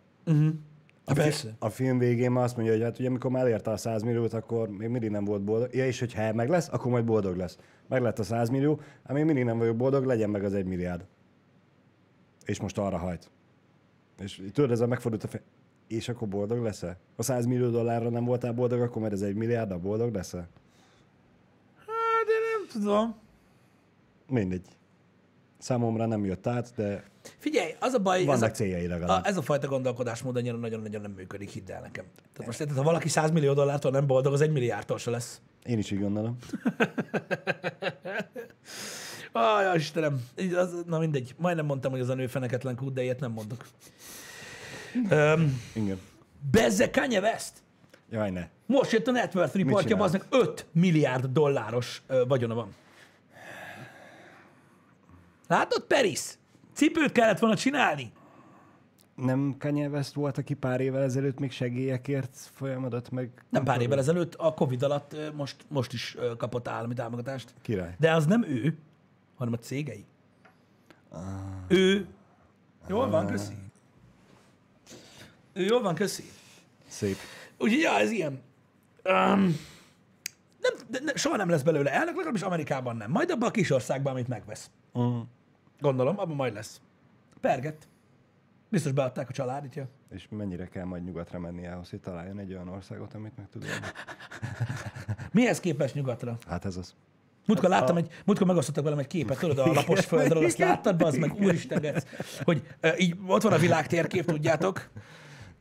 [1.06, 3.78] A, fi- a film végén már azt mondja, hogy hát ugye amikor már elérte a
[3.78, 5.74] 100 milliót, akkor még mindig nem volt boldog.
[5.76, 7.58] Ja, és hogyha meg lesz, akkor majd boldog lesz.
[7.88, 10.66] Meg lett a 100 millió, hát még mindig nem vagyok boldog, legyen meg az 1
[10.66, 11.06] milliárd.
[12.46, 13.32] És most arra hajt.
[14.20, 15.42] És tudod, ez a megfordult a fe...
[15.88, 16.98] És akkor boldog leszel?
[17.16, 20.48] A 100 millió dollárra nem voltál boldog, akkor majd ez egy milliárd, boldog leszel?
[21.78, 23.16] Hát, de nem tudom.
[24.30, 24.66] Mindegy.
[25.58, 27.04] Számomra nem jött át, de
[27.38, 29.26] Figyelj, az a baj, ez vannak a, céljai a, legalább.
[29.26, 32.06] ez a fajta gondolkodásmód annyira nagyon-nagyon nem működik, hidd el nekem.
[32.16, 35.42] Tehát most érted, ha valaki 100 millió dollártól nem boldog, az egy milliárdtól se lesz.
[35.66, 36.38] Én is így gondolom.
[39.32, 40.28] Aj, Istenem.
[40.56, 41.36] Az, na mindegy.
[41.38, 43.66] Majdnem mondtam, hogy az a nő feneketlen kút, de ilyet nem mondok.
[44.96, 46.00] Um, Igen.
[46.52, 47.54] Bezze Kanye West.
[48.10, 48.48] Jaj, ne.
[48.66, 52.74] Most jött a Net Worth reportja, aznak 5 milliárd dolláros ö, vagyona van.
[55.48, 56.38] Látod, Peris?
[56.74, 58.12] Cipőt kellett volna csinálni.
[59.16, 63.30] Nem Kanye West volt, aki pár évvel ezelőtt még segélyekért folyamodott meg?
[63.50, 67.54] Nem pár évvel ezelőtt, a Covid alatt ö, most, most is ö, kapott állami támogatást.
[67.62, 67.96] Király.
[68.00, 68.78] De az nem ő,
[69.36, 70.06] hanem a cégei.
[71.68, 72.08] Ő...
[72.88, 73.54] Jól van, köszi.
[75.54, 76.24] Jól van, köszi.
[76.88, 77.18] Szép.
[77.58, 78.42] Úgyhogy, ja, ez ilyen.
[79.06, 79.58] Um,
[80.62, 83.12] nem, de, ne, soha nem lesz belőle elnök, legalábbis Amerikában nem.
[83.12, 84.70] Majd abban a kis országban, amit megvesz.
[85.00, 85.20] Mm.
[85.80, 86.82] Gondolom, abban majd lesz.
[87.42, 87.88] Perget.
[88.70, 89.88] Biztos beadták a családitja.
[90.10, 93.64] És mennyire kell majd nyugatra menni ahhoz, hogy találjon egy olyan országot, amit meg tud
[93.64, 93.86] élni?
[95.32, 96.38] Mihez képes nyugatra?
[96.48, 96.96] Hát ez az.
[97.46, 101.16] Múltkor láttam egy, múltkor megosztottak velem egy képet, tudod, a lapos földről, azt láttad, az
[101.16, 102.04] meg úristen,
[102.44, 104.26] hogy uh, így ott van a világ térkép,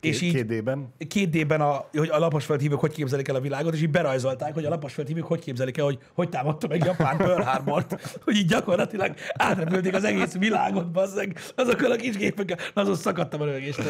[0.03, 0.93] és így Két D-ben.
[1.07, 4.53] két D-ben a, hogy a laposföld hívők hogy képzelik el a világot, és így berajzolták,
[4.53, 8.35] hogy a laposföld hívők hogy képzelik el, hogy hogy támadta meg Japán Pearl Harbort, hogy
[8.35, 12.57] így gyakorlatilag átrepülték az egész világot, bazzeg, azokkal a kis gépekkel.
[12.73, 13.85] Na, azon szakadtam a rögéstől.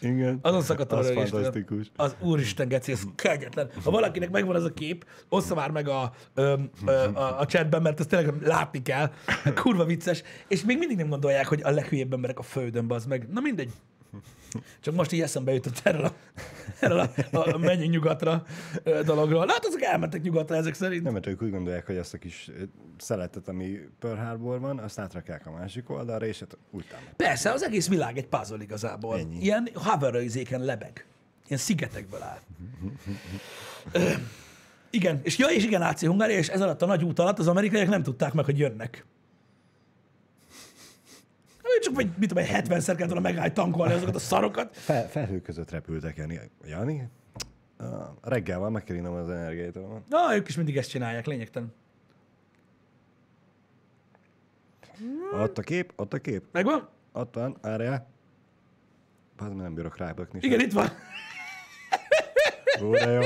[0.00, 0.38] Igen.
[0.42, 1.42] Azon szakadtam a Az rögéstől.
[1.42, 1.90] fantasztikus.
[1.96, 3.70] Az úristen, geci, ez kegyetlen.
[3.84, 6.54] Ha valakinek megvan az a kép, ossza már meg a, ö,
[6.86, 9.10] ö, a, a chatben, mert ezt tényleg látni kell.
[9.54, 10.22] Kurva vicces.
[10.48, 13.28] És még mindig nem gondolják, hogy a leghülyébb emberek a földön, bazd meg.
[13.32, 13.70] Na mindegy.
[14.80, 16.14] Csak most így eszembe jutott erről a,
[16.80, 18.44] erről a, a menjünk nyugatra
[19.04, 19.46] dologról.
[19.48, 21.02] Hát azok elmentek nyugatra ezek szerint.
[21.02, 22.50] Nem, mert ők úgy gondolják, hogy azt a kis
[22.98, 26.84] szeletet, ami Pearl Harbor van, azt átrakják a másik oldalra, és hát úgy.
[27.16, 29.18] Persze, az egész világ egy puzzle igazából.
[29.18, 29.36] Ennyi.
[29.40, 30.14] Ilyen hover
[30.48, 31.06] lebeg.
[31.46, 32.38] Ilyen szigetekből áll.
[34.90, 37.48] Igen, és ja, és igen, AC Hungária, és ez alatt a nagy út alatt az
[37.48, 39.04] amerikaiak nem tudták meg, hogy jönnek.
[41.80, 44.76] Csak vagy, mit tudom, egy 70-szer kellett volna megállni tankolni azokat a szarokat.
[44.76, 46.40] Fel, felhő között repültek, Jani.
[46.64, 47.08] Jani?
[47.80, 47.86] Uh,
[48.22, 49.78] reggel van, meg kell innom az energiát.
[50.08, 51.74] Na, ők is mindig ezt csinálják, lényegtelen.
[55.32, 56.44] Ott a kép, ott a kép.
[56.52, 56.88] Megvan?
[57.12, 58.08] Ott van, várjál.
[59.38, 60.40] Hát nem bírok rábökni.
[60.40, 60.50] sem.
[60.50, 60.88] Igen, itt van.
[62.82, 63.20] Ó, de jó.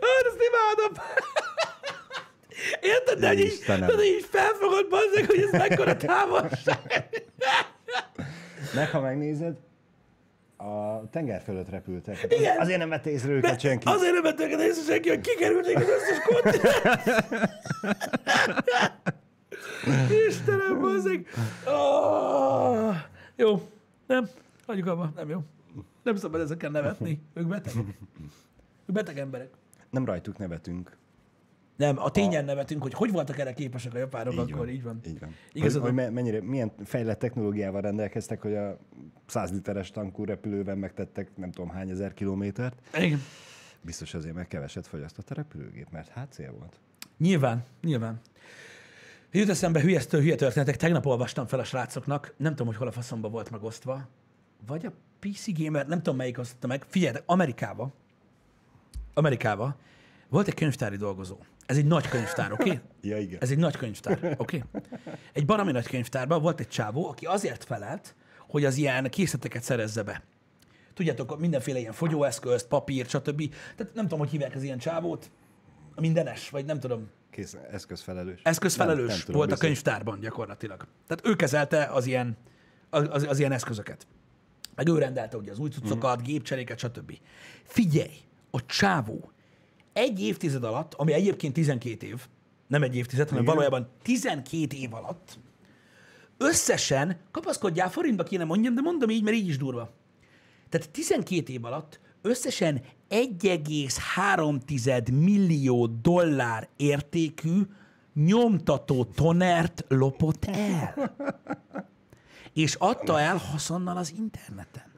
[0.00, 0.92] Hát, ezt imádom.
[2.80, 7.08] Érted, de hogy így, de így felfogod, bazzeg, hogy ez mekkora távolság.
[8.74, 9.56] Meg, ha megnézed,
[10.56, 12.26] a tenger fölött repültek.
[12.28, 12.58] Igen.
[12.58, 13.88] Azért nem vette észre őket senki.
[13.88, 17.02] Azért nem vettek észre senki, hogy kikerülték az összes kontinens.
[20.28, 21.26] Istenem, bazzeg.
[21.66, 22.94] Oh,
[23.36, 23.68] jó,
[24.06, 24.28] nem,
[24.66, 25.40] hagyjuk abba, nem jó.
[26.02, 27.22] Nem szabad ezeken nevetni.
[27.34, 27.84] Ők betegek.
[28.86, 29.48] Ők beteg emberek.
[29.90, 30.96] Nem rajtuk nevetünk.
[31.76, 34.68] Nem, a tényen nevetünk, hogy hogy voltak erre képesek a japánok Így akkor, van.
[34.68, 35.00] így van.
[35.06, 35.34] Így van.
[35.52, 38.78] Igazad hogy, hogy mennyire, milyen fejlett technológiával rendelkeztek, hogy a
[39.26, 42.88] 100 literes tankú repülőben megtettek nem tudom hány ezer kilométert.
[42.98, 43.20] Igen.
[43.80, 46.80] Biztos azért, mert keveset fogyasztott a repülőgép, mert hát cél volt.
[47.18, 48.20] Nyilván, nyilván.
[49.30, 50.76] Jut eszembe hülyesztő hülye történetek.
[50.76, 54.08] Tegnap olvastam fel a srácoknak, nem tudom, hogy hol a faszomba volt megosztva.
[54.66, 56.84] Vagy a PC Gamer, nem tudom melyik osztotta meg.
[56.88, 57.92] Figyeljetek, Amerikába,
[59.14, 59.76] Amerikába
[60.28, 61.36] volt egy könyvtári dolgozó.
[61.66, 62.62] Ez egy nagy könyvtár, oké?
[62.70, 62.80] Okay?
[63.10, 63.40] Ja, igen.
[63.40, 64.62] Ez egy nagy könyvtár, oké?
[64.68, 64.82] Okay?
[65.32, 68.14] Egy baromi nagy könyvtárban volt egy csávó, aki azért felelt,
[68.48, 70.22] hogy az ilyen készleteket szerezze be.
[70.94, 73.54] Tudjátok, mindenféle ilyen fogyóeszközt, papír, stb.
[73.76, 75.30] Tehát nem tudom, hogy hívják az ilyen csávót.
[75.94, 77.08] A mindenes, vagy nem tudom.
[77.30, 78.40] Kész, eszközfelelős.
[78.42, 79.68] Eszközfelelős Nem- nem volt a biztos.
[79.68, 80.86] könyvtárban gyakorlatilag.
[81.06, 82.36] Tehát ő kezelte az ilyen,
[82.90, 84.06] az, az, az ilyen eszközöket.
[84.74, 86.24] Meg ő rendelte ugye az új cuccokat, Mhm.
[86.24, 87.12] gépcseréket, stb.
[87.64, 88.16] Figyelj,
[88.50, 89.32] a csávó
[89.94, 92.26] egy évtized alatt, ami egyébként 12 év,
[92.66, 93.54] nem egy évtized, hanem Igen.
[93.54, 95.38] valójában 12 év alatt,
[96.38, 99.92] összesen, kapaszkodjál, forintba kéne mondjam, de mondom így, mert így is durva.
[100.68, 107.60] Tehát 12 év alatt összesen 1,3 millió dollár értékű
[108.14, 111.14] nyomtató tonert lopott el.
[112.52, 114.92] És adta el haszonnal az interneten.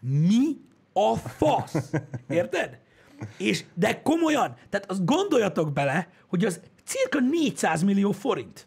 [0.00, 0.56] Mi
[0.92, 1.90] a fasz?
[2.28, 2.84] Érted?
[3.38, 8.66] És, de komolyan, tehát azt gondoljatok bele, hogy az cirka 400 millió forint.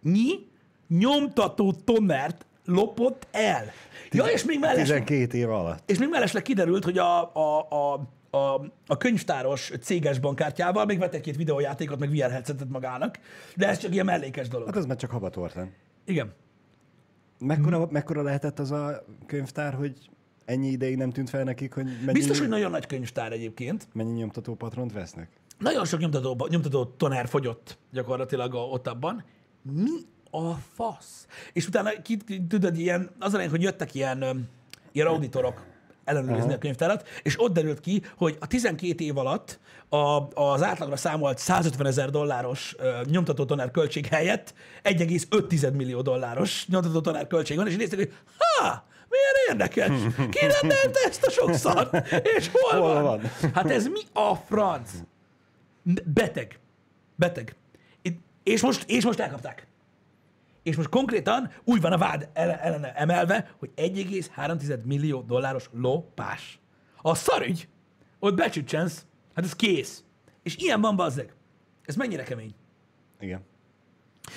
[0.00, 0.46] Mi
[0.88, 3.64] nyomtató tonert lopott el.
[4.10, 5.90] Ja, és még mellesleg, 12 év alatt.
[5.90, 7.92] és még mellesleg kiderült, hogy a, a, a,
[8.36, 13.18] a, a könyvtáros céges bankkártyával még vett egy-két videójátékot, meg VR headsetet magának,
[13.56, 14.66] de ez csak ilyen mellékes dolog.
[14.66, 15.72] Hát az már csak habatortán.
[16.04, 16.32] Igen.
[17.38, 17.92] Mekkora, Mhm.
[17.92, 20.10] mekkora lehetett az a könyvtár, hogy
[20.48, 23.88] ennyi ideig nem tűnt fel nekik, hogy mennyi, Biztos, hogy nagyon nagy könyvtár egyébként.
[23.92, 25.28] mennyi nyomtató patront vesznek?
[25.58, 29.24] Nagyon sok nyomtató, nyomtató tonár fogyott gyakorlatilag ott abban.
[29.62, 29.90] Mi
[30.30, 31.26] a fasz?
[31.52, 32.16] És utána ki,
[32.48, 34.48] tudod, ilyen, az a hogy jöttek ilyen,
[34.92, 35.64] ilyen auditorok
[36.04, 39.58] ellenőrizni a könyvtárat, és ott derült ki, hogy a 12 év alatt
[39.88, 39.96] a,
[40.34, 47.00] az átlagra számolt 150 ezer dolláros ö, nyomtató tonár költség helyett 1,5 millió dolláros nyomtató
[47.00, 52.12] tonár költség van, és néztek, hogy ha, milyen érdekes, ki rendelte ezt a sok szart,
[52.36, 53.02] és hol, Hol van?
[53.02, 53.20] van?
[53.54, 54.90] Hát ez mi a franc?
[56.04, 56.58] Beteg.
[57.16, 57.56] Beteg.
[58.02, 59.66] Itt- És most, és most elkapták.
[60.62, 66.60] És most konkrétan úgy van a vád ellene emelve, hogy 1,3 millió dolláros lopás.
[67.02, 67.68] A szarügy,
[68.18, 70.04] ott becsücsensz, hát ez kész.
[70.42, 71.34] És ilyen van, bazzeg.
[71.84, 72.54] Ez mennyire kemény.
[73.20, 73.40] Igen.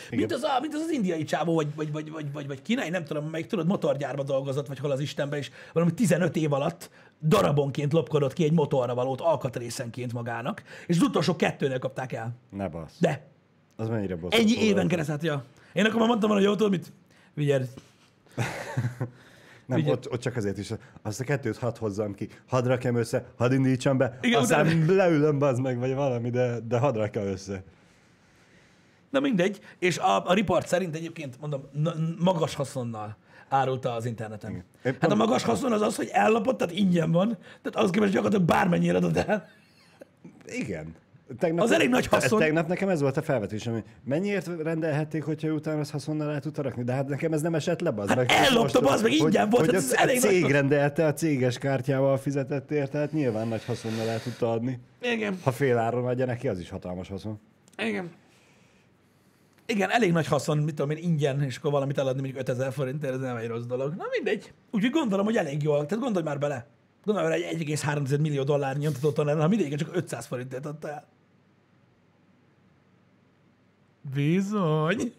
[0.09, 2.89] Mint az, a, mint az az indiai csávó, vagy, vagy, vagy, vagy, vagy, vagy kínai,
[2.89, 6.89] nem tudom, melyik tudod, motorgyárba dolgozott, vagy hol az Istenbe, és valami 15 év alatt
[7.23, 12.31] darabonként lopkodott ki egy motorra valót alkatrészenként magának, és az utolsó kettőnél kapták el.
[12.49, 12.95] Ne basz.
[12.99, 13.27] De
[13.75, 14.37] Az mennyire bosszantó.
[14.37, 15.43] ennyi éven keresztül, ja.
[15.73, 16.93] Én akkor már mondtam volna, hogy jó, tudod mit?
[17.33, 17.67] Vigyázz.
[19.65, 23.25] Nem, ott, ott, csak azért is, azt a kettőt hadd hozzam ki, hadd rakjam össze,
[23.37, 27.25] hadd indítsam be, Igen, aztán utána- leülöm, bazd meg, vagy valami, de, de hadd rakjam
[27.25, 27.63] össze.
[29.11, 31.61] Na mindegy, és a, a riport szerint egyébként, mondom,
[32.19, 33.17] magas haszonnal
[33.49, 34.63] árulta az interneten.
[34.85, 38.11] Épp Hát a magas haszon az az, hogy ellopott, tehát ingyen van, tehát az képest
[38.11, 39.47] gyakorlatilag bármennyire adod el.
[40.45, 40.95] Igen.
[41.39, 42.39] Tegnap, Az elég nagy haszon.
[42.39, 46.61] Tegnap nekem ez volt a felvetésem, hogy mennyiért rendelhették, hogyha utána ezt haszonnal el tudta
[46.61, 48.29] rakni, de hát nekem ez nem esett le, bazd Hát meg.
[48.31, 50.55] ellopta, bazd meg, ingyen volt, Hogy hát ez a, a elég nagy cég haszon.
[50.57, 54.79] rendelte, a céges kártyával fizetett érte, tehát nyilván nagy haszonnal el tudta adni.
[55.01, 57.39] Igen, Ha fél áron adja neki, az is hatalmas haszon.
[57.77, 58.11] igen.
[59.71, 63.13] Igen, elég nagy haszon, mit tudom én, ingyen, és akkor valamit eladni mondjuk 5000 forintért,
[63.13, 63.95] ez nem egy rossz dolog.
[63.95, 64.53] Na mindegy.
[64.71, 65.85] Úgyhogy gondolom, hogy elég jól.
[65.85, 66.67] Tehát gondolj már bele.
[67.05, 71.07] Gondolj már, egy 1,3 millió dollár nyomtatott onnan, ha mindegyik csak 500 forintért adta el.
[74.13, 75.13] Bizony.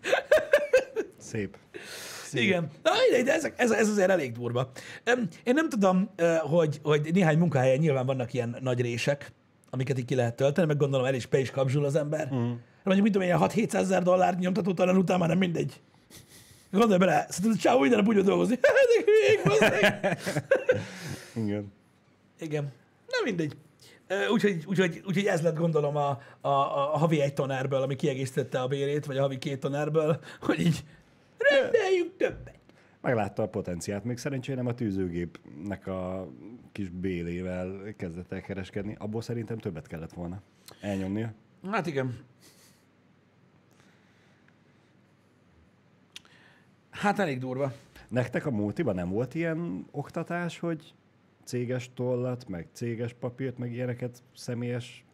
[1.19, 1.57] Szép.
[2.33, 2.71] Igen.
[2.83, 4.71] Na, mindegy, de ez, ez, ez azért elég durva.
[5.45, 6.11] Én nem tudom,
[6.41, 9.33] hogy, hogy néhány munkahelyen nyilván vannak ilyen nagy rések,
[9.71, 12.33] amiket így ki lehet tölteni, meg gondolom el is be is kapzsul az ember.
[12.35, 12.53] Mm.
[12.83, 15.81] Mondjuk, mit tudom, ilyen 6-700 ezer dollár nyomtató talán után már nem mindegy.
[16.71, 18.59] Gondolj bele, szerintem a csávó minden nap úgy jön dolgozni.
[19.05, 20.19] Hülyék, basszeg.
[21.45, 21.73] Igen.
[22.39, 22.73] Igen.
[23.07, 23.57] Nem mindegy.
[24.31, 26.09] Úgyhogy, úgyhogy, úgyhogy ez lett gondolom a,
[26.41, 30.61] a, a havi egy tonárből, ami kiegészítette a bérét, vagy a havi két tonárből, hogy
[30.61, 30.85] így
[31.39, 32.61] rendeljünk többet.
[33.01, 36.29] Meglátta a potenciát, még szerencsére nem a tűzőgépnek a
[36.73, 38.97] kis bélével kezdett el kereskedni.
[38.99, 40.43] Abból szerintem többet kellett volna
[40.81, 41.33] elnyomnia.
[41.71, 42.19] Hát igen.
[47.03, 47.73] Hát elég durva.
[48.09, 50.95] Nektek a multiban nem volt ilyen oktatás, hogy
[51.45, 55.05] céges tollat, meg céges papírt, meg ilyeneket személyes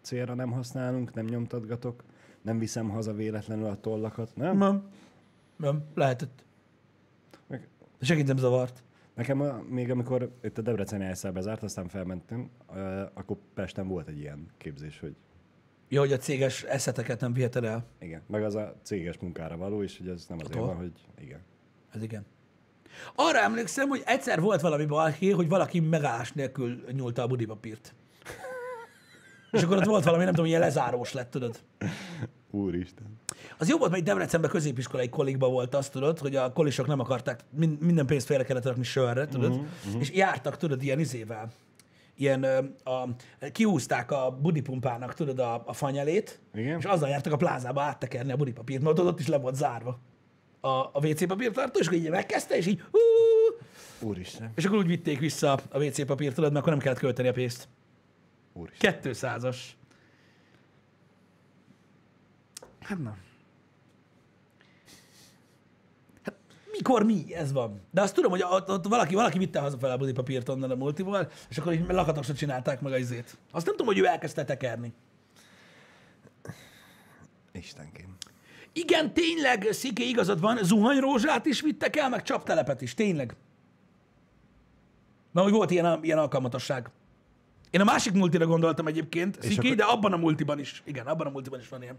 [0.00, 2.04] célra nem használunk, nem nyomtatgatok,
[2.42, 4.56] nem viszem haza véletlenül a tollakat, nem?
[4.58, 4.88] Nem.
[5.56, 6.44] Nem, lehetett.
[7.46, 7.68] Meg-
[8.00, 8.82] Segít nem zavart.
[9.14, 14.08] Nekem a, még amikor itt a Debreceni elszár bezárt, aztán felmentünk, uh, akkor Pesten volt
[14.08, 15.16] egy ilyen képzés, hogy
[15.88, 17.84] Jó, hogy a céges eszeteket nem viheted el.
[18.00, 20.66] igen, meg az a céges munkára való, és hogy ez nem azért Attól.
[20.66, 21.40] van, hogy igen.
[21.92, 22.26] Ez igen.
[23.14, 27.94] Arra emlékszem, hogy egyszer volt valami balhé, hogy valaki megállás nélkül nyúlta a budipapírt.
[29.50, 31.60] És akkor ott volt valami, nem tudom, ilyen lezárós lett, tudod.
[32.50, 33.06] Úristen.
[33.58, 37.40] Az jó volt, mert Debrecenben középiskolai kolikba volt azt, tudod, hogy a kolisok nem akarták,
[37.50, 40.00] min- minden pénzt félre kellett rakni sörre, tudod, uh-huh, uh-huh.
[40.00, 41.52] és jártak, tudod, ilyen izével.
[42.16, 43.08] Ilyen, ö, a,
[43.52, 46.78] kiúzták a budipumpának, tudod, a, a fanyelét, Igen.
[46.78, 49.98] és azzal jártak a plázába áttekerni a budipapírt, mert ott, ott is le volt zárva
[50.60, 52.98] a, a WC papírtartó, és akkor így megkezdte, és így, hú,
[54.08, 54.52] Úristen.
[54.54, 57.32] és akkor úgy vitték vissza a WC papírt, tudod, mert akkor nem kellett költeni a
[57.32, 57.68] pénzt.
[58.52, 58.98] Úristen.
[59.02, 59.56] 200-as.
[62.80, 63.16] Hát na.
[66.86, 67.34] Mikor mi?
[67.34, 67.80] Ez van.
[67.90, 70.74] De azt tudom, hogy ott, ott valaki, valaki vitte haza fel a budipapírt onnan a
[70.74, 73.36] multiból, és akkor így lakatosra csinálták meg a izét.
[73.50, 74.92] Azt nem tudom, hogy ő elkezdte tekerni.
[77.52, 78.16] Istenkém.
[78.72, 83.36] Igen, tényleg, Sziké igazad van, zuhanyrózsát is vittek el, meg csaptelepet is, tényleg.
[85.32, 86.90] Mert hogy volt ilyen, ilyen alkalmatosság.
[87.70, 90.82] Én a másik multira gondoltam egyébként, Sziké, akkor- de abban a multiban is.
[90.84, 91.96] Igen, abban a multiban is van ilyen.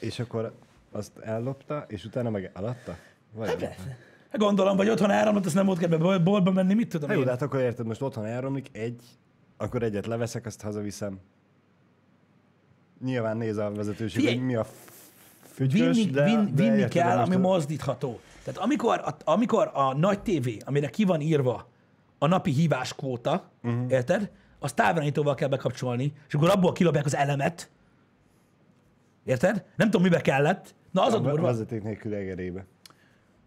[0.00, 0.54] És akkor
[0.92, 2.96] azt ellopta, és utána meg eladta?
[3.32, 7.06] Vagy Hát Gondolom, vagy otthon elromlott, azt nem volt kedve bol- boltba menni, mit tudom
[7.08, 7.26] Hát jó, én.
[7.26, 9.02] de hát akkor érted, most otthon elromlik egy,
[9.56, 11.18] akkor egyet leveszek, azt hazaviszem.
[13.04, 14.66] Nyilván néz a vezetőség, Figyelj, hogy mi a
[15.52, 18.20] fügykös, Vinni, de, vin, de vinni érted, kell, most ami mozdítható.
[18.44, 21.68] Tehát amikor a, amikor a nagy tévé, amire ki van írva
[22.18, 23.74] a napi híváskvóta, Mhm.
[23.74, 23.92] uh-huh.
[23.92, 24.30] érted?
[24.58, 27.70] Azt távirányítóval kell bekapcsolni, és akkor abból kilopják az elemet.
[29.24, 29.64] Érted?
[29.76, 30.74] Nem tudom, mibe kellett.
[30.90, 31.46] Na az a a durva.
[31.46, 32.64] vezeték nélkül egerébe.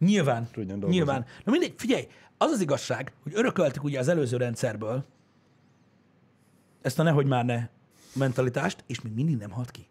[0.06, 0.44] Nyilván.
[0.52, 0.96] Tudjon dolgozni.
[0.96, 1.26] Nyilván.
[1.46, 5.06] Na mindegy, figyelj, az az igazság, hogy örököltük ugye az előző rendszerből
[6.82, 7.68] ezt a nehogy már ne
[8.16, 9.88] mentalitást, és még mindig nem halt ki.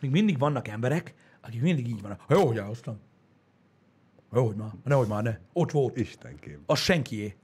[0.00, 2.24] Még mindig vannak emberek, akik mindig így vannak.
[2.28, 2.98] Jó, hogy elhoztam.
[4.32, 4.70] Jó, hogy már.
[4.84, 5.38] Nehogy már ne.
[5.52, 5.96] Ott volt.
[5.96, 6.62] Istenkém.
[6.66, 7.36] Az senkié.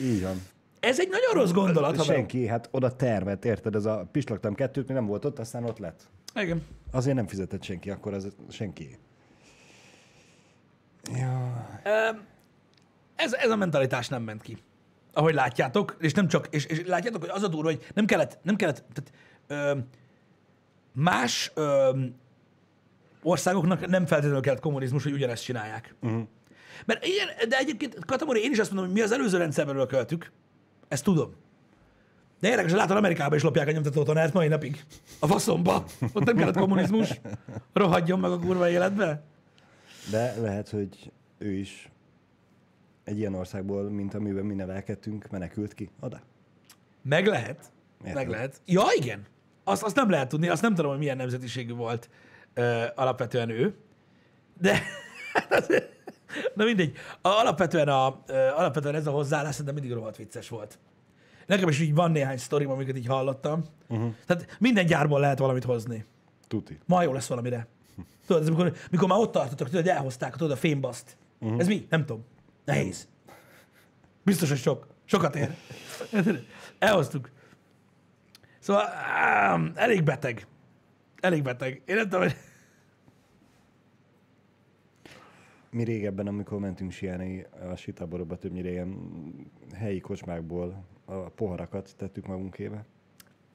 [0.00, 0.42] Így van.
[0.80, 1.96] Ez egy nagyon rossz gondolat.
[1.96, 3.74] ha Senki, hát oda termet, érted?
[3.74, 6.08] Ez a pislogtam kettőt, mi nem volt ott, aztán ott lett.
[6.34, 6.62] be- Igen.
[6.90, 8.96] Azért nem fizetett senki, akkor az senki.
[13.16, 14.58] Ez, ez a mentalitás nem ment ki.
[15.12, 18.38] Ahogy látjátok, és nem csak, és, és látjátok, hogy az a durva, hogy nem kellett,
[18.42, 19.12] nem kellett, tehát,
[19.46, 19.78] ö,
[20.92, 21.98] más ö,
[23.22, 25.94] országoknak nem feltétlenül kellett kommunizmus, hogy ugyanezt csinálják.
[26.02, 26.22] Uh-huh.
[26.84, 30.32] Mert ilyen, de egyébként, Katamori, én is azt mondom, hogy mi az előző rendszerben költük,
[30.88, 31.34] ezt tudom.
[32.40, 34.84] De érdekes, hogy látod, Amerikában is lopják a nyomtató tanárt mai napig.
[35.18, 35.84] A faszomba.
[36.12, 37.20] Ott nem kellett kommunizmus.
[37.72, 39.22] Rohadjon meg a kurva életbe.
[40.10, 41.90] De lehet, hogy ő is
[43.04, 46.20] egy ilyen országból, mint amiben mi nevelkedtünk, menekült ki oda.
[47.02, 47.72] Meg lehet.
[47.98, 48.14] Érted.
[48.14, 48.60] Meg lehet.
[48.64, 49.26] Ja, igen.
[49.64, 52.10] Azt, azt nem lehet tudni, azt nem tudom, hogy milyen nemzetiségű volt
[52.54, 53.74] ö, alapvetően ő.
[54.60, 54.82] De,
[56.54, 56.96] na mindegy.
[57.20, 60.78] A, alapvetően, a, ö, alapvetően ez a hozzáállás szerintem mindig rohadt vicces volt.
[61.46, 63.64] Nekem is így van néhány sztorim, amiket így hallottam.
[63.88, 64.14] Uh-huh.
[64.26, 66.04] Tehát minden gyárból lehet valamit hozni.
[66.48, 66.78] Tuti.
[66.86, 67.66] Ma jó lesz valamire.
[68.26, 71.16] Tudod, ez amikor, mikor már ott tartotok, tudod, hogy elhozták tudod, a fémbaszt.
[71.38, 71.60] Uh-huh.
[71.60, 71.86] Ez mi?
[71.90, 72.24] Nem tudom.
[72.64, 73.08] Nehéz.
[74.22, 74.86] Biztos, hogy sok.
[75.04, 75.54] Sokat ér.
[76.78, 77.30] Elhoztuk.
[78.58, 80.46] Szóval ám, elég beteg.
[81.20, 81.82] Elég beteg.
[81.86, 82.36] Én nem tudom, hogy...
[85.70, 88.96] Mi régebben, amikor mentünk sielni a sitáborokba, többnyire ilyen
[89.74, 92.84] helyi kocsmákból a poharakat tettük magunkébe.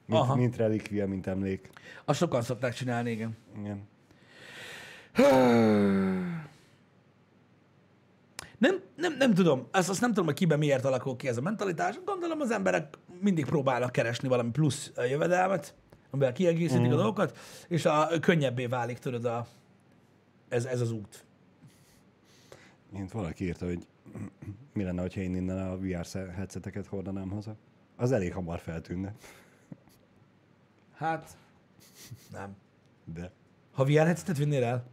[0.08, 0.34] Aha.
[0.34, 1.70] Mint, mint relikvia, mint emlék.
[2.04, 3.36] Azt sokan szokták csinálni, igen.
[3.58, 3.88] Igen.
[8.58, 9.66] Nem, nem, nem tudom.
[9.70, 11.98] Azt, azt nem tudom, hogy kiben miért alakul ki ez a mentalitás.
[12.04, 15.74] Gondolom az emberek mindig próbálnak keresni valami plusz jövedelmet,
[16.10, 17.38] amivel kiegészítik a dolgokat,
[17.68, 19.46] és a, könnyebbé válik, tudod, a,
[20.48, 21.24] ez, ez az út.
[22.90, 23.86] Mint valaki írta, hogy
[24.72, 27.56] mi lenne, ha én innen a VR headseteket hordanám haza.
[27.96, 29.14] Az elég hamar feltűnne.
[30.94, 31.36] Hát,
[32.32, 32.56] nem.
[33.04, 33.30] De
[33.74, 34.84] Ha VR headsetet vinnél el?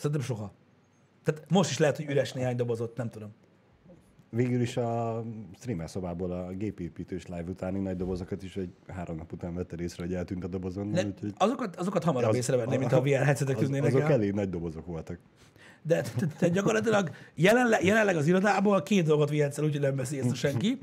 [0.00, 0.52] Szerintem soha.
[1.22, 3.30] Tehát most is lehet, hogy üres néhány dobozott, nem tudom.
[4.30, 5.22] Végül is a
[5.58, 10.02] streamer szobából a gépépítős live utáni nagy dobozokat is egy három nap után vette észre,
[10.04, 10.86] hogy eltűnt a dobozon.
[10.86, 14.12] Ne, úgyhogy azokat, azokat hamarabb Az- észrevenném, mint a- VR headsetek az, tűnnének azok el.
[14.12, 15.18] elég nagy dobozok voltak.
[15.82, 20.16] De te, te gyakorlatilag jelenleg, jelenleg az irodából két dolgot vihetsz el, úgyhogy nem veszi
[20.16, 20.78] észre senki.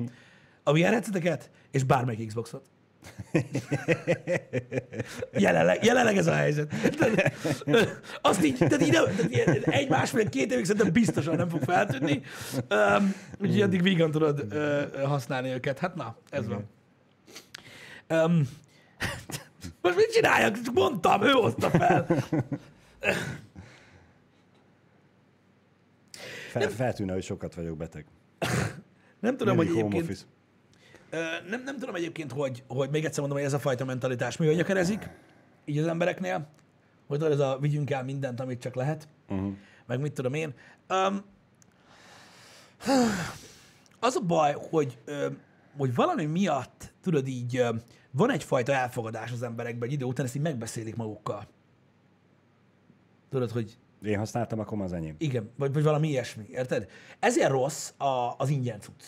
[0.63, 2.65] A VR headseteket és bármelyik Xboxot.
[5.45, 6.73] Jelenleg, jelenleg ez a helyzet.
[8.21, 11.61] Azt így, tehát így, nem, tehát ilyen egy másfél, két évig szerintem biztosan nem fog
[11.61, 12.21] feltűnni.
[12.69, 15.79] Um, úgyhogy addig vígan tudod uh, használni őket.
[15.79, 16.69] Hát na, ez van.
[18.09, 18.47] Um,
[19.81, 20.61] most mit csináljak?
[20.61, 22.05] Csak mondtam, ő hozta fel.
[26.49, 28.05] Fel, feltűnne, hogy sokat vagyok beteg.
[29.19, 30.36] Nem tudom, hogy Mindig home egyébként, office.
[31.49, 34.55] Nem, nem tudom egyébként, hogy, hogy még egyszer mondom, hogy ez a fajta mentalitás mi
[34.55, 35.09] gyökerezik,
[35.65, 36.47] így az embereknél,
[37.07, 39.53] hogy ez a vigyünk el mindent, amit csak lehet, Uh-huh.
[39.85, 40.53] meg mit tudom én.
[40.89, 41.23] Um,
[43.99, 44.97] az a baj, hogy,
[45.77, 47.63] hogy valami miatt, tudod így,
[48.11, 51.47] van egyfajta elfogadás az emberekben, egy idő után ezt így megbeszélik magukkal.
[53.29, 55.15] Tudod, hogy Én használtam, akkor az enyém.
[55.17, 56.89] igen, vagy, vagy valami ilyesmi, érted?
[57.19, 59.03] Ezért rossz a, az ingyen cucc.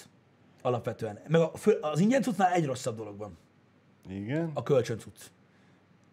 [0.62, 1.20] Alapvetően.
[1.28, 1.51] Meg a,
[1.82, 3.38] az ingyen cuccnál egy rosszabb dolog van.
[4.10, 4.51] Igen?
[4.53, 5.22] A kölcsön cucc.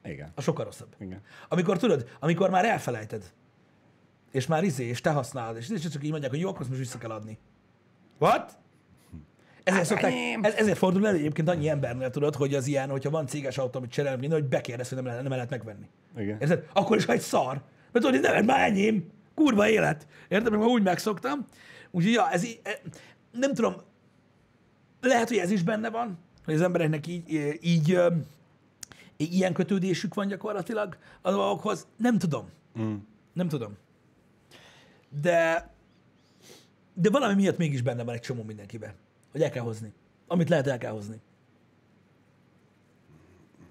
[0.05, 0.33] Igen.
[0.35, 0.95] A sokkal rosszabb.
[0.99, 1.21] Igen.
[1.49, 3.33] Amikor tudod, amikor már elfelejted,
[4.31, 6.79] és már izé, és te használod, és, és csak így mondják, hogy jó, akkor most
[6.79, 7.39] vissza kell adni.
[8.19, 8.59] What?
[9.65, 13.27] Ezért, szokták, ez, ezért fordul elő egyébként annyi embernél, tudod, hogy az ilyen, hogyha van
[13.27, 15.89] céges autó, amit cserélni, minden, hogy bekérdez, hogy nem lehet, nem lehet megvenni.
[16.17, 16.41] Igen.
[16.41, 16.69] Érted?
[16.73, 17.63] Akkor is, ha egy szar.
[17.93, 19.11] Mert tudod, hogy nem, már enyém.
[19.35, 20.07] Kurva élet.
[20.29, 20.53] Érted?
[20.53, 21.47] Már úgy megszoktam.
[21.91, 22.75] Úgyhogy, ja, ez így, eh,
[23.33, 23.75] nem tudom,
[25.07, 27.99] lehet, hogy ez is benne van, hogy az embereknek így, így,
[29.17, 31.87] ilyen kötődésük van gyakorlatilag a dolgokhoz.
[31.97, 32.49] Nem tudom.
[32.81, 32.95] Mm.
[33.33, 33.77] Nem tudom.
[35.23, 35.71] De,
[36.95, 38.95] de valami miatt mégis benne van egy csomó mindenkiben,
[39.33, 39.93] hogy el kell hozni.
[40.27, 41.21] Amit lehet, el kell hozni.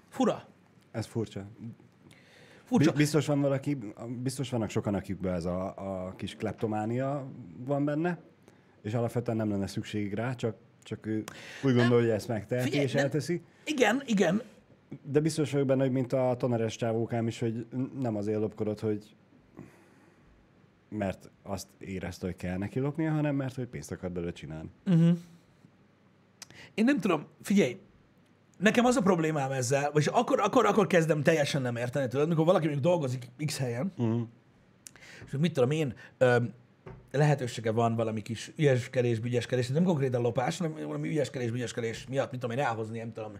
[0.08, 0.46] Fura.
[0.90, 1.46] Ez furcsa.
[2.64, 2.90] Furcsa.
[2.90, 3.78] Bi- Biztos van valaki,
[4.22, 5.74] biztos vannak sokan, akikben ez a,
[6.06, 7.26] a kis kleptománia
[7.58, 8.18] van benne,
[8.82, 10.56] és alapvetően nem lenne szükség rá, csak,
[10.86, 11.22] csak ő
[11.62, 13.42] úgy gondolja, hogy ezt megteheti, Figyelj, és nem- elteszi.
[13.64, 14.42] Igen, igen,
[15.02, 17.66] De biztos vagyok benne, hogy mint a toneres csávókám is, hogy
[18.00, 19.14] nem azért lopkodott, hogy
[20.88, 24.70] mert azt érezte, hogy kell neki lopnia, hanem mert hogy pénzt akar belőle csinálni.
[26.74, 27.80] Én nem tudom, figyelj,
[28.58, 32.44] nekem az a problémám ezzel, vagy akkor, akkor, akkor kezdem teljesen nem érteni, tudod, amikor
[32.44, 34.20] valaki mondjuk dolgozik X helyen, Uh-huh.
[35.26, 36.36] és mit tudom én, ö,
[37.12, 42.40] lehetősége van valami kis ügyeskedés, bügyeskedés, nem konkrétan lopás, hanem valami ügyeskedés, bügyeskedés miatt, mit
[42.40, 43.32] tudom én, elhozni, nem tudom,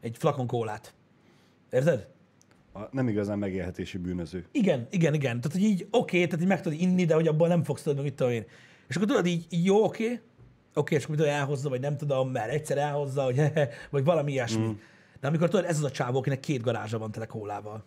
[0.00, 0.94] egy flakon kólát.
[1.70, 2.08] Érted?
[2.72, 4.44] A nem igazán megélhetési bűnöző.
[4.52, 5.40] Igen, igen, igen.
[5.40, 8.02] Tehát, hogy így oké, tehát így meg tudod inni, de hogy abból nem fogsz tudni,
[8.02, 8.44] mit tudom én.
[8.88, 10.20] És akkor tudod így, így jó, oké,
[10.74, 13.52] oké, és akkor mit tudom, elhozza, vagy nem tudom, mert egyszer elhozza, vagy,
[13.90, 14.66] vagy valami ilyesmi.
[14.66, 14.72] Mm.
[15.20, 17.84] De amikor tudod, ez az a csávó, akinek két garázsa van tele kólával.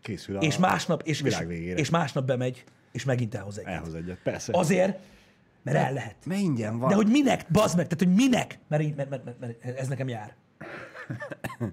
[0.00, 0.40] Készül a...
[0.40, 1.78] És másnap, és, világ végére.
[1.78, 3.72] és másnap bemegy, és megint elhoz egyet.
[3.72, 4.52] Elhoz egyet, persze.
[4.58, 4.98] Azért,
[5.62, 6.16] mert el lehet.
[6.26, 6.88] Mert ingyen van.
[6.88, 9.88] De hogy minek, bazd meg, tehát hogy minek, mert, így- mert, mert, mert, mert ez
[9.88, 10.34] nekem jár.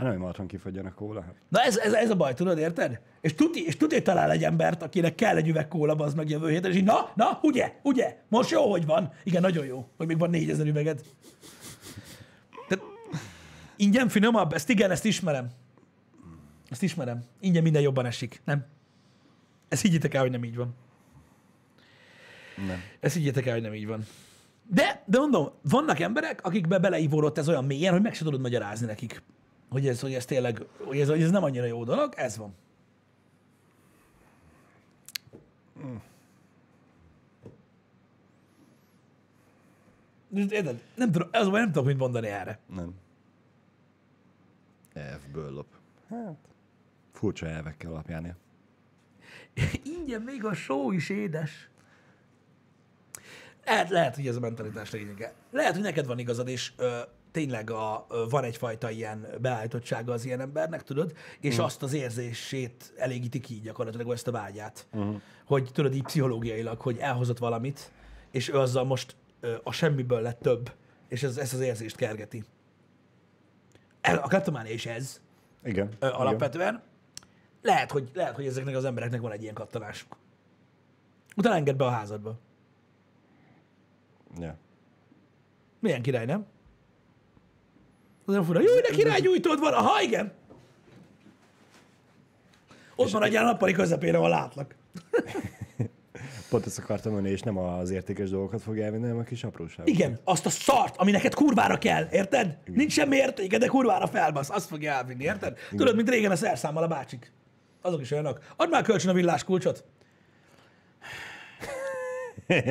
[0.00, 1.24] Hát nem, hogy marhan kifogyjon a kóla.
[1.48, 3.00] Na ez, ez, ez a baj, tudod, érted?
[3.20, 6.50] És tuti, és tuti talál egy embert, akinek kell egy üveg kóla, az meg jövő
[6.50, 9.12] héten, és így, na, na, ugye, ugye, most jó, hogy van.
[9.24, 11.00] Igen, nagyon jó, hogy még van négyezer üveged.
[12.68, 12.84] Tehát
[13.76, 15.48] ingyen finomabb, ezt igen, ezt ismerem.
[16.70, 17.24] Ezt ismerem.
[17.40, 18.64] Ingyen minden jobban esik, nem?
[19.70, 20.74] Ezt higgyétek el, hogy nem így van.
[22.66, 22.82] Nem.
[23.00, 24.04] Ezt higgyétek el, hogy nem így van.
[24.66, 28.86] De, de mondom, vannak emberek, akikbe beleívódott ez olyan mélyen, hogy meg se tudod magyarázni
[28.86, 29.22] nekik,
[29.68, 32.54] hogy ez, hogy ez tényleg, hogy ez, hogy ez nem annyira jó dolog, ez van.
[40.28, 40.82] De Érted?
[40.94, 42.58] Nem tudom, az nem tudom, mit mondani erre.
[42.74, 42.94] Nem.
[44.94, 45.66] F-ből lop.
[46.08, 46.38] Hát.
[47.12, 48.36] Furcsa elvekkel alapján.
[49.98, 51.68] Ingyen még a só is édes.
[53.64, 55.32] Lehet, lehet, hogy ez a mentalitás lényege.
[55.50, 56.98] Lehet, hogy neked van igazad, és ö,
[57.30, 61.62] tényleg a, ö, van egyfajta ilyen beállítottsága az ilyen embernek, tudod, és mm.
[61.62, 64.86] azt az érzését elégíti ki gyakorlatilag, ezt a vágyát.
[64.92, 65.20] Uh-huh.
[65.46, 67.92] Hogy tudod így pszichológiailag, hogy elhozott valamit,
[68.30, 70.72] és ő azzal most ö, a semmiből lett több,
[71.08, 72.44] és ez, ezt az érzést kergeti.
[74.00, 75.20] El- A kleptománia is ez
[75.64, 75.88] Igen.
[75.98, 76.06] ö,
[76.66, 76.82] igen.
[77.62, 80.16] Lehet hogy, lehet, hogy ezeknek az embereknek van egy ilyen kattanásuk.
[81.36, 82.38] Utána engedd be a házadba.
[84.38, 84.56] Ja.
[85.78, 86.46] Milyen király, nem?
[88.24, 88.60] Az nem fura.
[88.60, 89.72] Jó, de király gyújtód van.
[89.72, 90.32] Aha, igen.
[92.94, 94.74] Ott maradjál a nappali közepére, ahol látlak.
[96.48, 99.88] Pont ezt akartam mondani, és nem az értékes dolgokat fog elvinni, hanem a kis apróságokat.
[99.88, 102.58] Igen, azt a szart, ami neked kurvára kell, érted?
[102.64, 105.58] Nincs semmi értéke, de kurvára felbasz, azt fogja elvinni, érted?
[105.70, 107.32] Tudod, mint régen a szerszámmal a bácsik.
[107.80, 108.40] Azok is olyanok.
[108.56, 109.84] Add már kölcsön a villás kulcsot.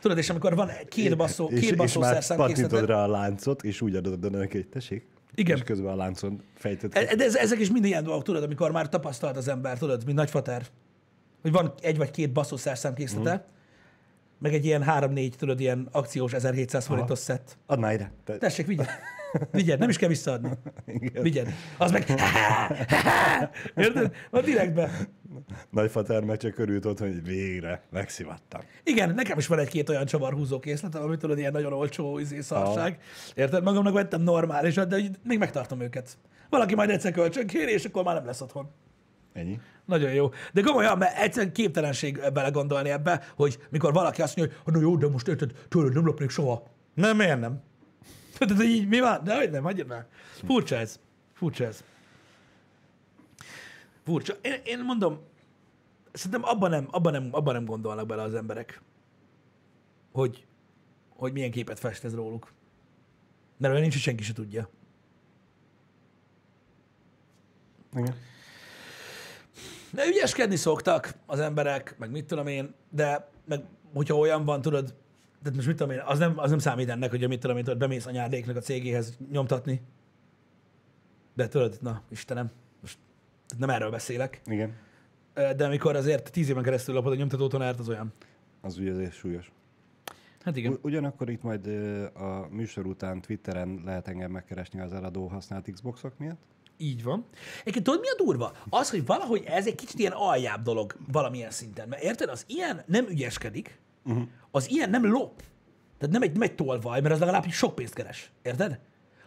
[0.00, 3.02] Tudod, és amikor van két basszó, és, két és basszó már szerszám pattintod készleted, rá
[3.02, 5.06] a láncot, és úgy adod oda neki, hogy tessék.
[5.34, 5.56] Igen.
[5.56, 6.94] És közben a láncon fejtett.
[6.94, 10.04] E- De ez, ezek is mind ilyen dolgok, tudod, amikor már tapasztalt az ember, tudod,
[10.04, 10.62] mint nagyfater,
[11.42, 13.42] hogy van egy vagy két basszó szerszámkészlete, Mhm.
[14.38, 17.56] meg egy ilyen három-négy, tudod, ilyen akciós 1700 forintos szett.
[17.66, 18.12] Add már ide.
[18.24, 18.86] Te, Tessék, vigyed.
[19.50, 20.50] Vigyed, nem is kell visszaadni.
[20.86, 21.22] Igen.
[21.22, 21.48] Vigyed.
[21.78, 22.04] Az meg...
[23.76, 24.14] Érted?
[24.30, 24.90] A direktbe.
[25.70, 28.60] Nagyfater meg csak örült ott, hogy végre megszivattam.
[28.84, 32.98] Igen, nekem is van egy-két olyan csavarhúzó készletem, amit tudod, ilyen nagyon olcsó izé, szarság.
[33.34, 33.62] Érted?
[33.62, 36.18] Magamnak vettem normálisat, de még megtartom őket.
[36.50, 38.70] Valaki majd egyszer kölcsön kéri, és akkor már nem lesz otthon.
[39.32, 39.60] Ennyi.
[39.84, 40.30] Nagyon jó.
[40.52, 44.96] De komolyan, mert egyszerűen képtelenség belegondolni ebbe, hogy mikor valaki azt mondja, hogy na jó,
[44.96, 46.62] de most érted, tőled nem lopnék soha.
[46.94, 47.62] Nem, miért nem?
[48.38, 49.24] Tehát így mi van?
[49.24, 50.06] De hogy nem, hagyjad már.
[50.46, 51.00] Furcsa ez.
[51.32, 51.84] Furcsa ez.
[54.04, 54.34] Furcsa.
[54.42, 55.20] Én, én mondom,
[56.12, 58.82] szerintem abban nem, abban, nem, abban nem gondolnak bele az emberek,
[60.12, 60.46] hogy,
[61.08, 62.52] hogy milyen képet fest ez róluk.
[63.56, 64.68] Mert olyan nincs, hogy senki se tudja.
[67.94, 68.14] Igen.
[69.90, 73.64] De ügyeskedni szoktak az emberek, meg mit tudom én, de meg
[73.94, 74.94] hogyha olyan van, tudod,
[75.50, 77.64] de most mit tudom én, az nem, az nem számít ennek, hogy mit tudom én,
[77.64, 79.80] tudod, bemész anyádéknak a cégéhez nyomtatni.
[81.34, 82.98] De tudod, na, Istenem, most
[83.58, 84.40] nem erről beszélek.
[84.46, 84.74] Igen.
[85.34, 88.12] De amikor azért tíz éven keresztül lopod a nyomtatótanárt, az olyan.
[88.60, 89.52] Az ugye azért súlyos.
[90.40, 90.78] Hát igen.
[90.82, 91.66] Ugyanakkor itt majd
[92.14, 96.40] a műsor után Twitteren lehet engem megkeresni az eladó használt Xboxok miatt.
[96.76, 97.24] Így van.
[97.60, 98.52] Egyébként tudod, mi a durva?
[98.68, 101.88] Az, hogy valahogy ez egy kicsit ilyen aljább dolog valamilyen szinten.
[101.88, 104.22] Mert érted, az ilyen nem ügyeskedik, uh-huh.
[104.50, 105.42] az ilyen nem lop.
[105.98, 108.32] Tehát nem egy, nem egy tolvaj, mert az legalább sok pénzt keres.
[108.42, 108.80] Érted?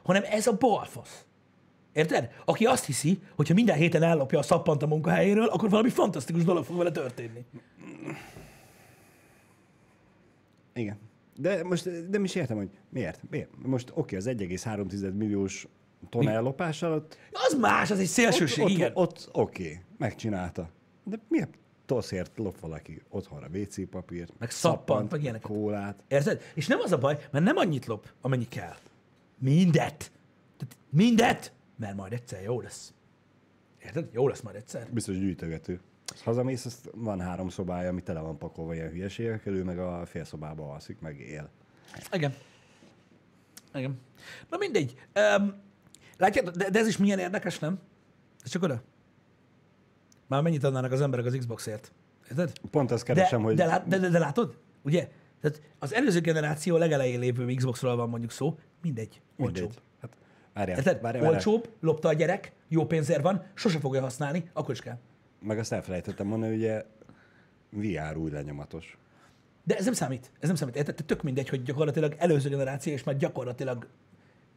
[0.03, 1.25] Hanem ez a balfasz.
[1.93, 2.30] Érted?
[2.45, 6.43] Aki azt hiszi, hogy ha minden héten ellopja a szappant a munkahelyéről, akkor valami fantasztikus
[6.43, 7.45] dolog fog vele történni.
[10.73, 10.99] Igen.
[11.36, 13.21] De most nem is értem, hogy miért.
[13.30, 13.49] miért?
[13.65, 15.67] Most oké, az 1,3 milliós
[16.09, 18.91] ton ellopás alatt Az más, az egy szélsőség, ott, igen.
[18.93, 20.69] ott, ott oké, megcsinálta.
[21.03, 21.57] De miért
[21.89, 25.47] toszért lop valaki otthonra WC papírt, Meg szappant, meg ilyeneket.
[25.47, 26.03] kólát.
[26.07, 26.41] Érted?
[26.53, 28.75] És nem az a baj, mert nem annyit lop, amennyi kell.
[29.37, 30.11] Mindet.
[30.57, 32.93] Tehát mindet, mert majd egyszer jó lesz.
[33.83, 34.09] Érted?
[34.11, 34.87] Jó lesz majd egyszer.
[34.91, 35.79] Biztos gyűjtögető.
[36.23, 40.23] Hazamész, azt van három szobája, ami tele van pakolva ilyen hülyeségekkel, ő meg a fél
[40.23, 41.49] szobába alszik, meg él.
[42.11, 42.33] Igen.
[43.73, 43.99] Igen.
[44.49, 44.95] Na mindegy.
[45.37, 45.53] Um,
[46.17, 47.79] látjátok, de, de ez is milyen érdekes, nem?
[48.43, 48.81] Ez csak oda.
[50.30, 51.91] Már mennyit adnának az emberek az Xboxért?
[52.30, 52.51] Érted?
[52.71, 54.57] Pont De, keresem, hogy de, lát- de, de, de látod?
[54.82, 55.09] Ugye?
[55.41, 59.21] Tehát az előző generáció legelején lévő Xboxról van mondjuk szó, mindegy.
[59.36, 59.61] mindegy.
[59.63, 59.82] Olcsóbb.
[60.01, 60.11] Hát,
[60.53, 61.01] várjál, Érted?
[61.01, 61.32] várjál, várjál.
[61.32, 64.97] Olcsóbb, lopta a gyerek, jó pénzért van, sose fogja használni, akkor is kell.
[65.41, 66.84] Meg azt elfelejtettem mondani, ugye
[67.69, 68.97] VR új lenyomatos.
[69.63, 70.32] De ez nem számít.
[70.39, 70.75] Ez nem számít.
[70.75, 71.05] Érted?
[71.05, 73.88] Tök mindegy, hogy gyakorlatilag előző generáció, és már gyakorlatilag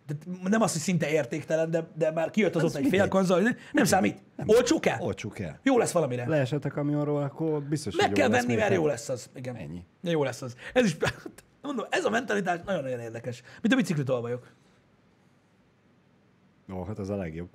[0.06, 3.08] tehát nem az, hogy szinte értéktelen, de, de már kijött azóta egy fél mindegy.
[3.08, 4.18] konzol, nem, nem számít.
[4.46, 4.98] Olcsó kell?
[5.00, 5.60] Olcsuk el.
[5.62, 6.28] Jó lesz valamire.
[6.28, 9.30] Leesett a kamionról, akkor biztos, Meg hogy kell venni, mert jó lesz az.
[9.34, 9.56] Igen.
[9.56, 9.84] Ennyi.
[10.00, 10.56] De jó lesz az.
[10.72, 10.96] Ez is,
[11.62, 13.42] mondom, ez a mentalitás nagyon-nagyon érdekes.
[13.62, 14.52] Mint a biciklit olvajok.
[16.72, 17.48] Ó, hát az a legjobb.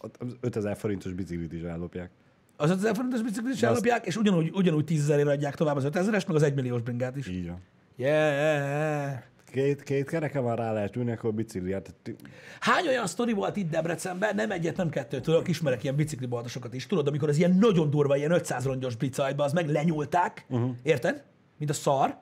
[0.00, 2.10] Ott az 5000 forintos biciklit is ellopják.
[2.56, 5.76] Az 5000 forintos biciklit is De azt- ellopják, és ugyanúgy, ugyanúgy 10 ezerért adják tovább
[5.76, 7.26] az 5000-es, meg az 1 milliós bringát is.
[7.28, 7.60] Így van.
[7.96, 9.18] Yeah.
[9.54, 11.72] Két, két kereke van rá lehet ülni, akkor bicikli.
[11.72, 12.16] Hát, t-
[12.60, 16.86] Hány olyan sztori volt itt Debrecenben, nem egyet, nem kettőt, tudok, ismerek ilyen bicikliboltosokat is,
[16.86, 20.70] tudod, amikor az ilyen nagyon durva, ilyen 500 rongyos bicajba, az meg lenyúlták, uh-huh.
[20.82, 21.24] érted?
[21.58, 22.18] Mint a szar.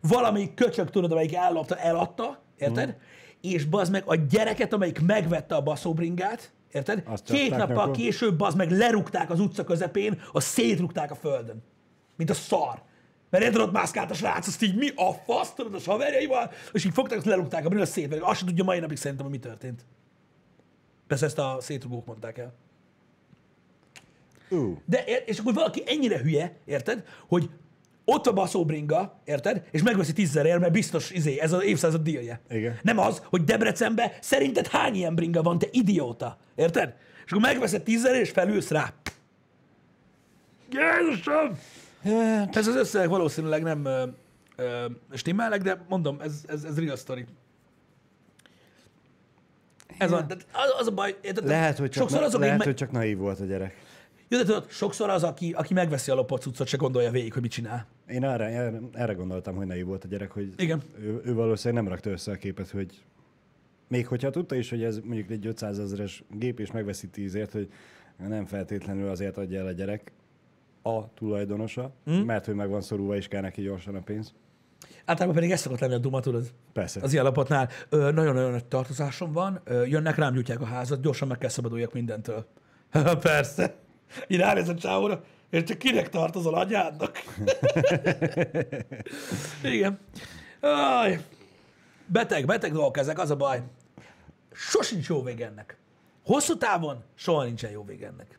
[0.00, 2.88] Valamelyik köcsög, tudod, amelyik ellopta, eladta, érted?
[2.88, 3.02] Uh-huh.
[3.40, 7.02] És bazd meg a gyereket, amelyik megvette a baszóbringát, érted?
[7.06, 7.90] Azt Két nappal akkor.
[7.90, 11.62] később az meg lerúgták az utca közepén, azt szétrúgták a földön.
[12.16, 12.82] Mint a szar.
[13.30, 16.92] Mert ott mászkált a srác, azt így mi a fasz, tudod, a haverjaival, és így
[16.92, 19.84] fogták, azt lerúgták a bringát, szét, azt sem tudja mai napig szerintem, hogy mi történt.
[21.06, 22.54] Persze ezt a szétrugók mondták el.
[24.50, 27.50] ú, De, és akkor valaki ennyire hülye, érted, hogy
[28.04, 29.64] ott a baszó bringa, érted?
[29.70, 32.40] És megveszi tízzerért, mert biztos izé, ez az évszázad dílje.
[32.50, 32.78] Igen.
[32.82, 36.38] Nem az, hogy Debrecenbe szerinted hány ilyen bringa van, te idióta.
[36.54, 36.94] Érted?
[37.24, 38.92] És akkor megveszed tízzerért, és felülsz rá.
[40.70, 41.58] Jézusom!
[42.52, 44.06] Ez az összeg valószínűleg nem ö,
[44.56, 47.24] ö, stimmelnek, de mondom, ez, ez, ez real story.
[49.98, 50.36] Ez de az,
[50.78, 51.46] az a baj, érted?
[51.46, 52.66] lehet, hogy csak, Sokszor na, azok, lehet, meg...
[52.66, 53.86] hogy csak naív volt a gyerek.
[54.28, 57.42] Jó, de tudod, sokszor az, aki, aki megveszi a lopott cuccot, se gondolja végig, hogy
[57.42, 57.86] mit csinál.
[58.08, 60.82] Én erre, erre, erre gondoltam, hogy naiv volt a gyerek, hogy Igen.
[61.00, 63.04] ő, ő valószínűleg nem rakta össze a képet, hogy
[63.88, 67.72] még hogyha tudta is, hogy ez mondjuk egy 500 ezeres gép, és megveszi tízért, hogy
[68.16, 70.12] nem feltétlenül azért adja el a gyerek
[70.82, 72.14] a tulajdonosa, mm.
[72.14, 74.34] mert hogy meg van szorulva, és kell neki gyorsan a pénz.
[75.04, 76.52] Általában pedig ez szokott lenni a duma, tudod?
[76.72, 77.00] Persze.
[77.02, 81.38] Az ilyen lapotnál nagyon-nagyon nagy tartozásom van, ö, jönnek rám, gyújtják a házat, gyorsan meg
[81.38, 82.46] kell szabaduljak mindentől.
[83.20, 83.74] Persze.
[84.26, 87.18] Így ránéz a csávóra, és csak kinek tartozol anyádnak?
[89.74, 89.98] Igen.
[90.60, 91.20] Aj.
[92.06, 93.62] Beteg, beteg dolgok ezek, az a baj.
[94.52, 95.76] Sosincs jó vége ennek.
[96.24, 98.38] Hosszú távon soha nincsen jó vége ennek.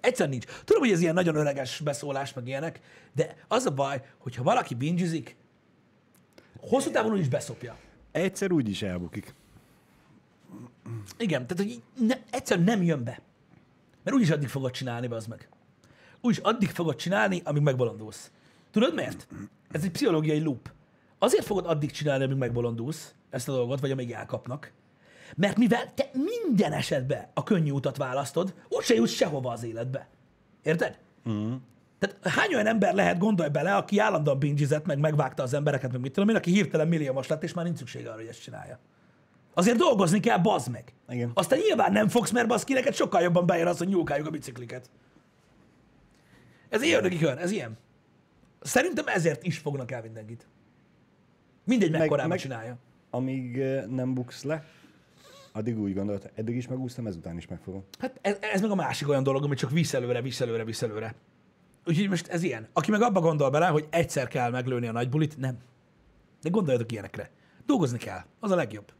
[0.00, 0.44] Egyszer nincs.
[0.64, 2.80] Tudom, hogy ez ilyen nagyon öreges beszólás, meg ilyenek,
[3.14, 5.36] de az a baj, hogyha valaki bingizik,
[6.60, 7.76] hosszú távon úgyis beszopja.
[8.12, 9.34] Egyszer úgy is elbukik.
[11.18, 13.20] Igen, tehát hogy ne, egyszer nem jön be.
[14.02, 15.48] Mert úgyis addig fogod csinálni, az meg.
[16.20, 18.30] Úgyis addig fogod csinálni, amíg megbolondulsz.
[18.70, 19.28] Tudod miért?
[19.70, 20.70] Ez egy pszichológiai loop.
[21.18, 24.72] Azért fogod addig csinálni, amíg megbolondulsz ezt a dolgot, vagy amíg elkapnak.
[25.36, 30.08] Mert mivel te minden esetben a könnyű utat választod, úgyse jutsz sehova az életbe.
[30.62, 30.98] Érted?
[31.28, 31.54] Mm.
[31.98, 36.00] Tehát hány olyan ember lehet, gondolj bele, aki állandóan bingizett, meg megvágta az embereket, meg
[36.00, 38.78] mit tudom én, aki hirtelen milliómos lett, és már nincs szüksége arra, hogy ezt csinálja.
[39.54, 40.92] Azért dolgozni kell, bazd meg.
[41.08, 41.30] Igen.
[41.34, 44.90] Aztán nyilván nem fogsz, mert baszki, neked sokkal jobban bejön az, hogy nyúlkáljuk a bicikliket.
[46.68, 47.78] Ez ilyen ördögi kör, ez ilyen.
[48.60, 50.46] Szerintem ezért is fognak el mindenkit.
[51.64, 52.76] Mindegy, mekkorában meg- csinálja.
[53.10, 53.56] Amíg
[53.90, 54.64] nem buksz le,
[55.52, 57.84] addig úgy gondolod, eddig is megúsztam, ezután is megfogom.
[57.98, 60.82] Hát ez, ez meg a másik olyan dolog, ami csak visz előre, visz előre, visz
[60.82, 61.14] előre.
[61.86, 62.68] Úgyhogy most ez ilyen.
[62.72, 65.58] Aki meg abba gondol bele, hogy egyszer kell meglőni a nagy bulit, nem.
[66.42, 67.30] De gondoljatok ilyenekre.
[67.66, 68.20] Dolgozni kell.
[68.40, 68.92] Az a legjobb.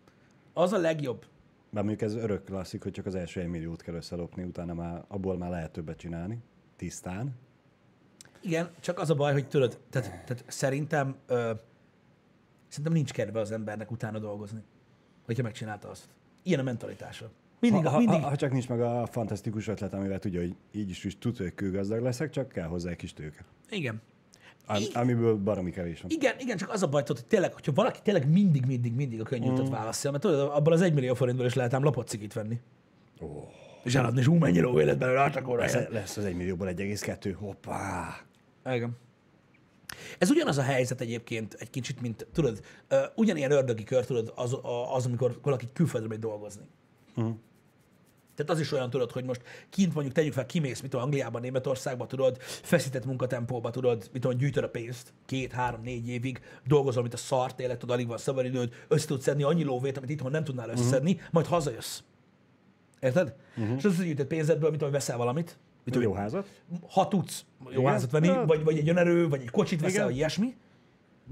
[0.53, 1.27] Az a legjobb.
[1.71, 5.05] Bár mondjuk ez örök klasszik, hogy csak az első egy milliót kell összelopni, utána már
[5.09, 6.39] abból már lehet többet csinálni.
[6.77, 7.35] Tisztán.
[8.41, 11.53] Igen, csak az a baj, hogy tudod, tehát, tehát szerintem, ö,
[12.69, 14.63] szerintem nincs kedve az embernek utána dolgozni,
[15.25, 16.09] hogyha megcsinálta azt.
[16.49, 17.31] Ilyen a mentalitása.
[17.61, 18.21] Mindig, ha, mindig.
[18.21, 21.37] Ha, ha, csak nincs meg a fantasztikus ötlet, amivel tudja, hogy így is, is tud,
[21.37, 23.45] hogy kőgazdag leszek, csak kell hozzá egy kis tőke.
[23.71, 24.01] Igen.
[24.67, 26.11] Am, amiből baromi kevés van.
[26.11, 29.25] Igen, igen, csak az a baj, hogy tényleg, hogyha valaki tényleg mindig, mindig, mindig a
[29.25, 32.33] könnyű utat választja, mert tudod, abból az 1 millió forintból is lehet ám lopott cigit
[32.33, 32.61] venni.
[33.21, 33.27] Ó,
[33.85, 37.35] És eladni, és ú, mennyi ló élet belőle, hát lesz, lesz az egy millióból 1,2.
[37.39, 38.17] Hoppá!
[38.71, 38.97] Igen.
[40.19, 44.57] Ez ugyanaz a helyzet egyébként egy kicsit, mint, tudod, ö, ugyanilyen ördögi kör, tudod, az,
[44.95, 46.65] az amikor valaki külföldre megy dolgozni.
[47.17, 47.35] Uh-huh.
[48.35, 51.41] Tehát az is olyan, tudod, hogy most kint mondjuk tegyük fel, kimész, mit tudom, Angliában,
[51.41, 57.03] Németországban, tudod, feszített munkatempóba, tudod, mit tudom, gyűjtöd a pénzt, két, három, négy évig, dolgozol,
[57.03, 60.31] mint a szar, tényleg, tudod, alig van szabadidőd, össze tudsz szedni annyi lóvét, amit itthon
[60.31, 61.29] nem tudnál összeszedni, uh-huh.
[61.31, 62.01] majd hazajössz.
[63.01, 63.35] Érted?
[63.57, 63.77] Uh-huh.
[63.77, 66.49] És az összegyűjtött pénzedből, mit tudom, veszel valamit, mit tudom, Jó házat?
[66.91, 67.93] ha tudsz jó Igen.
[67.93, 68.45] házat venni, Ja.
[68.47, 70.07] vagy, vagy egy önerő, vagy egy kocsit veszel, Igen.
[70.07, 70.57] vagy ilyesmi,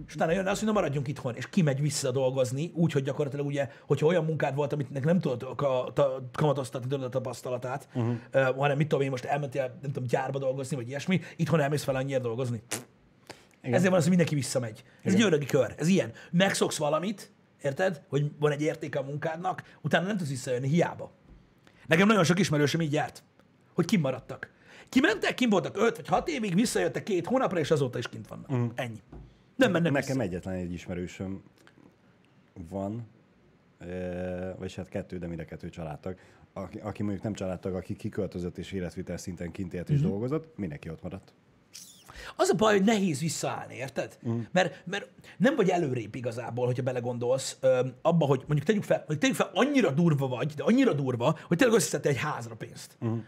[0.06, 3.46] és utána jön az, hogy na maradjunk itthon, és kimegy vissza dolgozni, úgy, hogy gyakorlatilag
[3.46, 8.14] ugye, hogyha olyan munkád volt, amit nem tudod ka- ta- kamatoztatni a tapasztalatát, uh-huh.
[8.34, 11.82] uh, hanem mit tudom én, most elmentél, nem tudom, gyárba dolgozni, vagy ilyesmi, itthon elmész
[11.82, 12.62] fel annyira dolgozni.
[13.60, 13.74] Igen.
[13.74, 14.84] Ezért van az, hogy mindenki visszamegy.
[15.02, 16.12] Ez egy ördögi kör, ez ilyen.
[16.30, 17.32] Megszoksz valamit,
[17.62, 21.12] érted, hogy van egy értéke a munkádnak, utána nem tudsz visszajönni, hiába.
[21.86, 23.24] Nekem nagyon sok ismerősöm így járt,
[23.76, 24.50] hogy kimaradtak.
[24.88, 28.52] Kimentek, kim voltak 5 vagy 6 évig, visszajöttek két hónapra, és azóta is kint vannak.
[28.52, 28.66] Mm.
[28.74, 29.02] Ennyi.
[29.56, 30.20] Nem mennek Nekem vissza.
[30.28, 31.42] egyetlen egy ismerősöm
[32.70, 33.08] van,
[33.78, 36.16] e, vagy hát kettő, de a kettő családtag,
[36.52, 40.08] aki, aki mondjuk nem családtag, aki kiköltözött és életvitel szinten kint élt és Mhm.
[40.08, 41.32] dolgozott, mindenki ott maradt.
[42.36, 44.18] Az a baj, hogy nehéz visszaállni, érted?
[44.28, 44.40] Mm.
[44.52, 45.08] Mert, mert
[45.38, 49.50] nem vagy előrébb igazából, hogyha belegondolsz ö, abba, hogy mondjuk tegyük fel, hogy tegyük fel,
[49.54, 52.96] annyira durva vagy, de annyira durva, hogy tényleg összeszedtél egy házra pénzt.
[53.04, 53.18] Mm.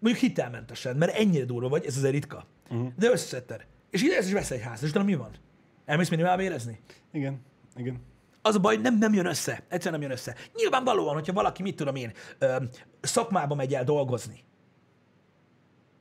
[0.00, 2.46] Mondjuk hitelmentesen, mert ennyire durva vagy, ez azért ritka.
[2.74, 2.86] Mm.
[2.98, 3.66] De összeszedted.
[3.90, 5.30] És ide is veszel egy házat, és utána mi van?
[5.84, 6.80] Elmész minimálba érezni?
[7.12, 7.40] Igen,
[7.76, 8.00] igen.
[8.42, 9.62] Az a baj, nem, nem jön össze.
[9.68, 10.34] Egyszerűen nem jön össze.
[10.54, 12.56] Nyilvánvalóan, hogyha valaki, mit tudom én, ö,
[13.00, 14.44] szakmába megy el dolgozni,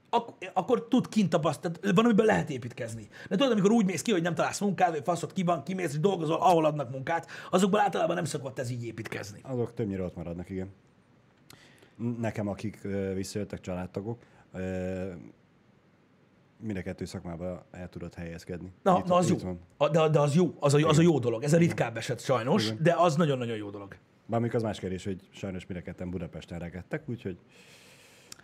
[0.10, 3.08] ak- akkor tud kint tapasztalni, van, amiben lehet építkezni.
[3.30, 5.91] De tudod, amikor úgy mész ki, hogy nem találsz munkát, vagy faszod ki van, kimész
[5.93, 9.39] és dolgozol, ahol adnak munkát, azokból általában nem szokott ez így építkezni.
[9.43, 10.70] Azok többnyire ott maradnak, igen.
[12.20, 14.20] Nekem, akik visszajöttek családtagok,
[16.58, 18.72] mind a kettő szakmába el tudott helyezkedni.
[18.84, 19.38] Na, Itt- na az jó.
[19.78, 19.91] van.
[19.91, 21.43] De, de az jó, az a, az a jó dolog.
[21.43, 23.88] Ez a ritkább eset sajnos, de az nagyon-nagyon jó dolog.
[24.26, 27.38] Bár mondjuk az más kérdés, hogy sajnos mind a ketten Budapesten rekedtek, úgyhogy...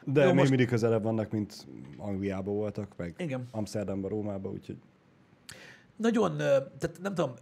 [0.03, 3.47] De Jó, még most- mindig közelebb vannak, mint Angliában voltak, meg Igen.
[3.51, 4.77] Amsterdamban, Rómában, úgyhogy
[5.95, 7.33] nagyon, tehát nem tudom,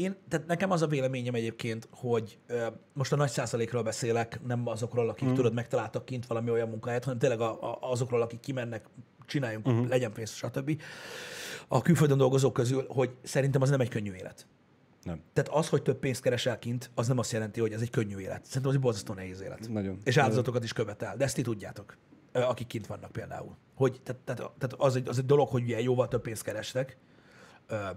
[0.00, 4.66] én, tehát nekem az a véleményem egyébként, hogy ö, most a nagy százalékról beszélek, nem
[4.66, 5.34] azokról, akik mm.
[5.34, 8.84] tudod, megtaláltak kint valami olyan munkahelyet, hanem tényleg a, a, azokról, akik kimennek,
[9.26, 9.88] csináljunk, mm.
[9.88, 10.82] legyen pénz, stb.
[11.68, 14.46] A külföldön dolgozók közül, hogy szerintem az nem egy könnyű élet.
[15.02, 15.20] Nem.
[15.32, 18.18] Tehát az, hogy több pénzt keresel kint, az nem azt jelenti, hogy ez egy könnyű
[18.18, 18.44] élet.
[18.44, 19.68] Szerintem az egy borzasztó nehéz élet.
[19.68, 19.98] Nagyon.
[20.04, 21.16] És áldozatokat is követel.
[21.16, 21.96] De ezt ti tudjátok,
[22.32, 23.56] akik kint vannak például.
[23.74, 26.98] Hogy, tehát, tehát, tehát az, egy, az egy dolog, hogy ugye jóval több pénzt kerestek,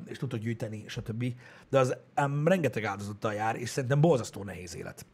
[0.06, 1.26] és tudod gyűjteni, stb.
[1.70, 5.06] De az ám rengeteg áldozattal jár, és szerintem borzasztó nehéz élet.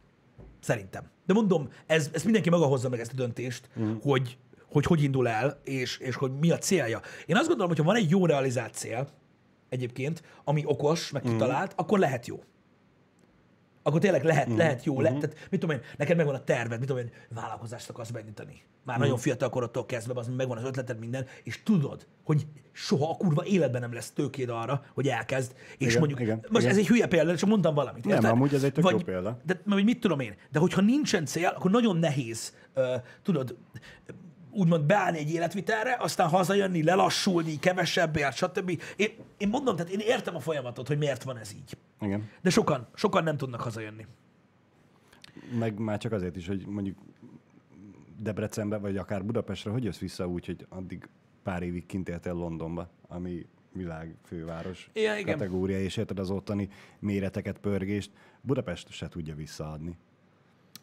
[0.60, 1.10] Szerintem.
[1.26, 3.94] De mondom, ez, ez mindenki maga hozza meg ezt a döntést, mm.
[4.02, 4.38] hogy,
[4.72, 7.00] hogy hogy indul el, és, és hogy mi a célja.
[7.26, 9.08] Én azt gondolom, hogy ha van egy jó realizált cél,
[9.68, 11.76] egyébként, ami okos, meg kitalált, mm.
[11.76, 12.42] akkor lehet jó.
[13.82, 14.56] Akkor tényleg lehet, mm.
[14.56, 14.98] lehet jó.
[14.98, 15.02] Mm.
[15.02, 18.62] Lehet, tehát, mit tudom én, neked megvan a terved, mit tudom én, vállalkozást akarsz beindítani.
[18.84, 19.00] Már mm.
[19.00, 23.44] nagyon fiatal korodtól kezdve, az megvan az ötleted minden, és tudod, hogy soha a kurva
[23.44, 25.54] életben nem lesz tőkéd arra, hogy elkezd.
[25.78, 26.70] És Igen, mondjuk, igen, most igen.
[26.70, 28.04] ez egy hülye példa, csak mondtam valamit.
[28.04, 28.30] Nem, érted?
[28.30, 29.40] amúgy ez egy tök Vagy, jó példa.
[29.46, 32.84] De, vagy mit tudom én, de hogyha nincsen cél, akkor nagyon nehéz, uh,
[33.22, 33.56] tudod,
[34.50, 38.82] úgymond beállni egy életvitelre, aztán hazajönni, lelassulni, kevesebbért, stb.
[38.96, 39.08] Én,
[39.38, 41.76] én mondom, tehát én értem a folyamatot, hogy miért van ez így.
[42.00, 42.28] Igen.
[42.42, 44.06] De sokan, sokan nem tudnak hazajönni.
[45.58, 46.98] Meg már csak azért is, hogy mondjuk
[48.18, 51.08] Debrecenbe, vagy akár Budapestre, hogy jössz vissza úgy, hogy addig
[51.42, 55.38] pár évig kint éltél Londonba, ami világ főváros Ja, igen.
[55.38, 58.10] kategória, és érted az ottani méreteket, pörgést.
[58.40, 59.96] Budapest se tudja visszaadni.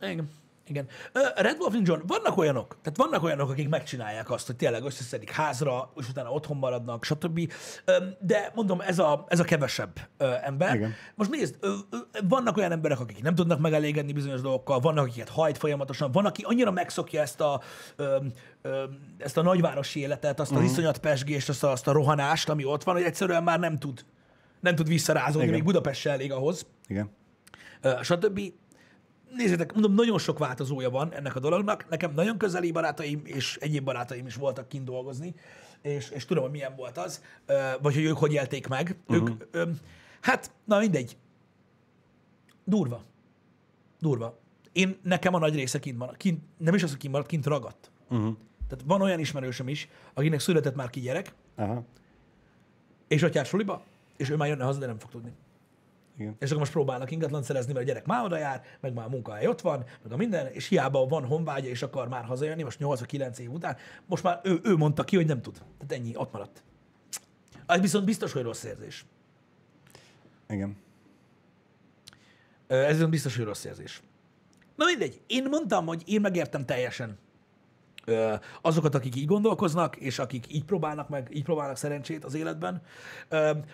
[0.01, 0.29] Igen.
[0.69, 0.87] Igen.
[1.35, 5.91] Red Wolf Ninja, vannak olyanok, tehát vannak olyanok, akik megcsinálják azt, hogy tényleg összeszedik házra,
[5.95, 7.51] és utána otthon maradnak, stb.
[8.19, 9.99] De mondom, ez a, ez a kevesebb
[10.43, 10.75] ember.
[10.75, 10.93] Igen.
[11.15, 11.55] Most nézd,
[12.27, 16.43] vannak olyan emberek, akik nem tudnak megelégedni bizonyos dolgokkal, vannak, akiket hajt folyamatosan, van, aki
[16.43, 17.61] annyira megszokja ezt a,
[19.17, 20.63] ezt a nagyvárosi életet, azt a Mhm.
[20.63, 24.05] iszonyat pesgést, azt a, azt a rohanást, ami ott van, hogy egyszerűen már nem tud,
[24.59, 25.53] nem tud visszarázódni, Igen.
[25.53, 27.09] még Budapest elég ahhoz Igen.
[28.01, 28.39] stb.
[29.35, 31.89] Nézzétek, mondom, nagyon sok változója van ennek a dolognak.
[31.89, 35.35] Nekem nagyon közeli barátaim és egyéb barátaim is voltak kint dolgozni,
[35.81, 37.23] és, és tudom, hogy milyen volt az,
[37.81, 38.95] vagy hogy ők hogy élték meg.
[39.07, 39.29] Uh-huh.
[39.29, 39.69] Ők, ö,
[40.21, 41.17] hát, na mindegy.
[42.63, 43.03] Durva.
[43.99, 44.39] Durva.
[44.71, 46.17] Én, nekem a nagy része kint maradt.
[46.17, 47.91] Kint, nem is az, hogy kint maradt, kint ragadt.
[48.09, 48.35] Uh-huh.
[48.67, 51.85] Tehát van olyan ismerősöm is, akinek született már ki gyerek, Aha.
[53.07, 53.83] és suliba,
[54.17, 55.31] és ő már jönne haza, de nem fog tudni.
[56.17, 56.35] Igen.
[56.39, 59.09] És akkor most próbálnak ingatlan szerezni, mert a gyerek már oda jár, meg már a
[59.09, 62.79] munkahely ott van, meg a minden, és hiába van honvágya, és akar már hazajönni, most
[62.79, 65.53] 8 vagy 9 év után, most már ő, ő mondta ki, hogy nem tud.
[65.53, 66.63] Tehát ennyi, ott maradt.
[67.65, 69.05] Az viszont biztos, hogy rossz érzés.
[70.49, 70.77] Igen.
[72.67, 74.01] Ez biztos, hogy rossz érzés.
[74.75, 77.17] Na mindegy, én mondtam, hogy én megértem teljesen
[78.61, 82.81] azokat, akik így gondolkoznak, és akik így próbálnak meg, így próbálnak szerencsét az életben.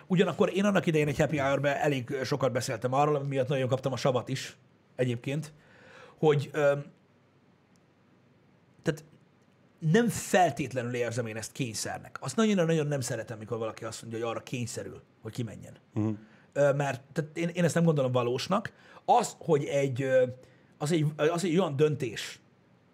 [0.06, 3.92] Ugyanakkor én annak idején egy happy hour elég sokat beszéltem arról, ami miatt nagyon kaptam
[3.92, 4.56] a savat is
[4.96, 5.52] egyébként,
[6.18, 6.50] hogy
[8.82, 9.04] tehát
[9.78, 12.18] nem feltétlenül érzem én ezt kényszernek.
[12.20, 15.76] Azt nagyon-nagyon nem szeretem, mikor valaki azt mondja, hogy arra kényszerül, hogy kimenjen.
[15.94, 16.16] Uh-huh.
[16.54, 18.72] Mert tehát én, én ezt nem gondolom valósnak.
[19.04, 20.06] Az, hogy egy,
[20.78, 22.40] az egy, az egy olyan döntés,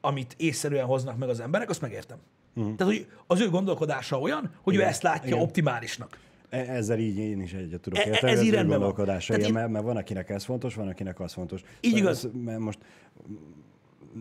[0.00, 2.18] amit észszerűen hoznak meg az emberek, azt megértem.
[2.56, 2.74] Uh-huh.
[2.76, 5.38] Tehát, hogy az ő gondolkodása olyan, hogy Igen, ő ezt látja igen.
[5.40, 6.18] optimálisnak.
[6.48, 8.32] E- Ezzel így én is egyet tudok E- e- érteni.
[8.32, 8.86] ez az így rendben van.
[8.88, 11.60] gondolkodása, igen, én- mert, mert van, akinek ez fontos, van, akinek az fontos.
[11.60, 12.24] Így Tehát igaz.
[12.24, 12.78] Ez, mert most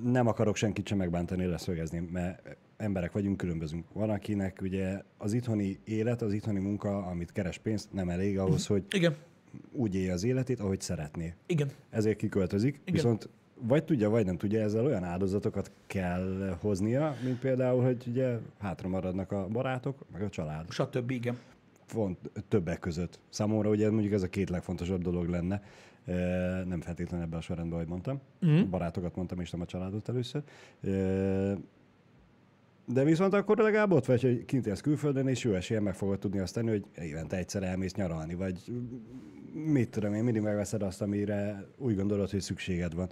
[0.04, 3.86] nem akarok senkit sem megbántani, leszögezni, mert emberek vagyunk, különbözünk.
[3.94, 8.68] Van, akinek ugye az itthoni élet, az itthoni munka, amit keres pénzt, nem elég ahhoz,
[8.68, 9.16] hogy Igen,
[9.72, 11.34] úgy élje az életét, ahogy szeretné.
[11.46, 12.94] igen, Ezért kiköltözik, Igen.
[12.94, 13.30] viszont
[13.62, 18.88] vagy tudja, vagy nem tudja, ezzel olyan áldozatokat kell hoznia, mint például, hogy ugye hátra
[18.88, 20.66] maradnak a barátok, meg a család.
[20.70, 21.12] stb.
[21.12, 21.38] igen.
[21.86, 23.20] Font, többek között.
[23.30, 25.62] Számomra ugye mondjuk ez a két legfontosabb dolog lenne,
[26.06, 28.22] E, nem feltétlenül ebben a sorrendben, ahogy mondtam.
[28.46, 28.70] Mm.
[28.70, 30.44] Barátokat mondtam, és nem a családot először.
[30.82, 30.90] E,
[32.86, 36.20] de viszont akkor legalább ott vagy, hogy kint élsz külföldön, és jó esélyen meg fogod
[36.20, 38.60] tudni azt tenni, hogy évente egyszer elmész nyaralni, vagy
[39.54, 43.10] mit tudom én, mindig megveszed azt, amire úgy gondolod, hogy szükséged van.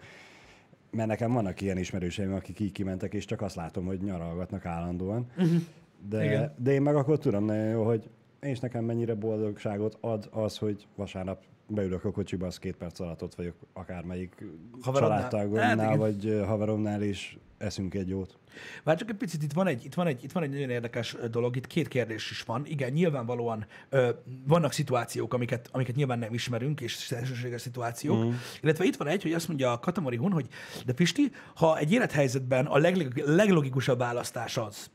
[0.91, 5.25] Mert nekem vannak ilyen ismerőseim, akik így kimentek, és csak azt látom, hogy nyaralgatnak állandóan.
[5.37, 5.61] Uh-huh.
[6.09, 6.53] De, Igen.
[6.57, 8.09] de én meg akkor tudom nagyon jó, hogy
[8.39, 13.23] és nekem mennyire boldogságot ad az, hogy vasárnap beülök a kocsiba, az két perc alatt
[13.23, 14.45] ott vagyok akármelyik.
[14.81, 15.97] Hát családtagomnál, igen.
[15.97, 18.37] vagy haveromnál, és eszünk egy jót.
[18.83, 21.15] Várj csak egy picit, itt van egy, itt van egy, itt van egy nagyon érdekes
[21.31, 22.65] dolog, itt két kérdés is van.
[22.65, 24.09] Igen, nyilvánvalóan ö,
[24.47, 28.25] vannak szituációk, amiket, amiket nyilván nem ismerünk, és szélsőséges szituációk.
[28.25, 28.31] Mm.
[28.61, 30.47] Illetve itt van egy, hogy azt mondja a Katamari Hun, hogy
[30.85, 34.89] de Pisti, ha egy élethelyzetben a leg, leglogikusabb választás az,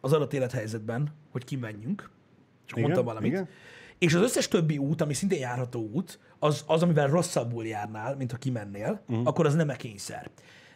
[0.00, 2.10] az adott élethelyzetben, hogy kimenjünk,
[2.64, 3.48] csak Igen, mondtam valamit, igen.
[3.98, 8.30] És az összes többi út, ami szintén járható út, az, az, amivel rosszabbul járnál, mint
[8.30, 9.26] ha kimennél, uh-huh.
[9.26, 10.30] akkor az nem-e kényszer.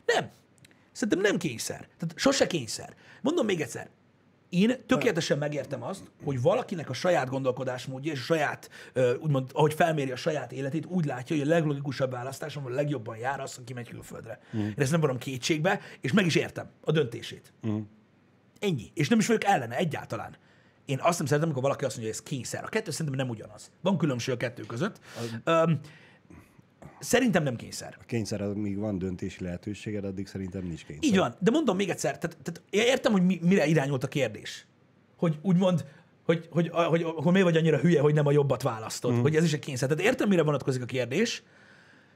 [0.06, 0.30] Nem.
[0.92, 1.78] Szerintem nem kényszer.
[1.78, 2.94] Tehát sose kényszer.
[3.20, 3.88] Mondom még egyszer,
[4.48, 8.70] én tökéletesen megértem azt, hogy valakinek a saját gondolkodásmódja és a saját,
[9.20, 13.40] úgymond, ahogy felméri a saját életét, úgy látja, hogy a leglogikusabb választás, a legjobban jár,
[13.40, 14.40] az, aki megy külföldre.
[14.56, 14.60] Mm.
[14.60, 17.52] Én ezt nem vonom kétségbe, és meg is értem a döntését.
[17.66, 17.78] Mm.
[18.58, 18.90] Ennyi.
[18.94, 20.36] És nem is vagyok ellene egyáltalán.
[20.84, 22.64] Én azt nem szeretem, amikor valaki azt mondja, hogy ez kényszer.
[22.64, 23.70] A kettő szerintem nem ugyanaz.
[23.80, 25.00] Van különbség a kettő között.
[25.44, 25.50] A...
[25.50, 25.80] Um,
[26.98, 27.96] Szerintem nem kényszer.
[28.00, 31.04] A kényszer, amíg van döntési lehetőséged, addig szerintem nincs kényszer.
[31.10, 34.66] Így van, de mondom még egyszer, tehát, tehát értem, hogy mi, mire irányult a kérdés.
[35.16, 35.84] Hogy úgymond,
[36.24, 39.20] hogy, hogy, hogy, hogy, hogy miért vagy annyira hülye, hogy nem a jobbat választod, mm.
[39.20, 39.88] hogy ez is egy kényszer.
[39.88, 41.42] Tehát értem, mire vonatkozik a kérdés.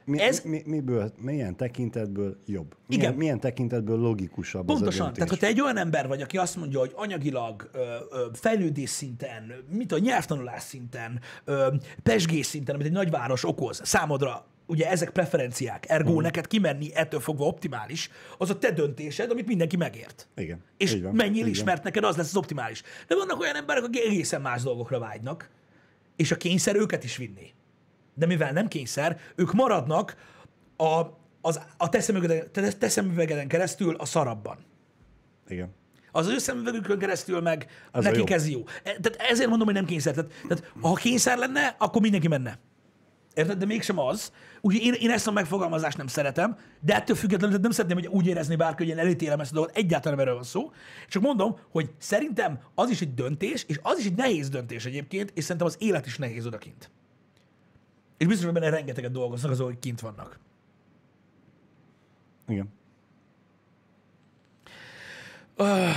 [0.06, 0.40] Mi, ez...
[0.40, 2.76] mi, miből, milyen tekintetből jobb?
[2.86, 3.14] Milyen, Igen.
[3.14, 5.06] milyen tekintetből logikusabb Pontosan.
[5.06, 7.78] Az Tehát, ha te egy olyan ember vagy, aki azt mondja, hogy anyagilag, ö,
[8.10, 14.46] ö, fejlődés szinten, mit a nyelvtanulás szinten, ö, pesgés szinten, amit egy nagyváros okoz, számodra
[14.66, 16.22] ugye ezek preferenciák, ergo uh-huh.
[16.22, 20.28] neked kimenni ettől fogva optimális, az a te döntésed, amit mindenki megért.
[20.36, 20.60] Igen.
[20.76, 22.82] És van, mennyire ismert neked, az lesz az optimális.
[23.06, 25.48] De vannak olyan emberek, akik egészen más dolgokra vágynak,
[26.16, 27.54] és a kényszer őket is vinni.
[28.18, 30.16] De mivel nem kényszer, ők maradnak
[30.76, 31.02] a,
[31.40, 34.58] az, a te, szemüvegeden, te szemüvegeden keresztül a szarabban.
[35.48, 35.74] Igen.
[36.12, 38.34] Az ő szemüvegükön keresztül meg az nekik jó.
[38.34, 38.64] ez jó.
[38.82, 40.14] E, tehát ezért mondom, hogy nem kényszer.
[40.14, 42.58] Tehát, tehát ha kényszer lenne, akkor mindenki menne.
[43.34, 43.58] Érted?
[43.58, 44.32] De mégsem az.
[44.60, 48.26] Úgyhogy én, én ezt a megfogalmazást nem szeretem, de ettől függetlenül nem szeretném, hogy úgy
[48.26, 49.76] érezni bárki, hogy én elítélem ezt a dolgot.
[49.76, 50.72] Egyáltalán erről van szó.
[51.08, 55.30] Csak mondom, hogy szerintem az is egy döntés, és az is egy nehéz döntés egyébként,
[55.34, 56.90] és szerintem az élet is nehéz odakint.
[58.16, 60.38] És biztos, hogy benne rengeteget dolgoznak azok, hogy kint vannak.
[62.48, 62.68] Igen.
[65.58, 65.88] Uh,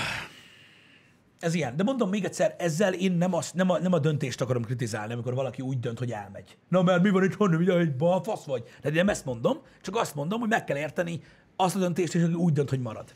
[1.39, 1.75] ez ilyen.
[1.75, 5.13] De mondom még egyszer, ezzel én nem, azt, nem, a, nem a döntést akarom kritizálni,
[5.13, 6.57] amikor valaki úgy dönt, hogy elmegy.
[6.67, 8.63] Na mert mi van itt, honnan, ugye, egy balfasz vagy?
[8.81, 11.21] De én nem ezt mondom, csak azt mondom, hogy meg kell érteni
[11.55, 13.15] azt a döntést is, hogy úgy dönt, hogy marad.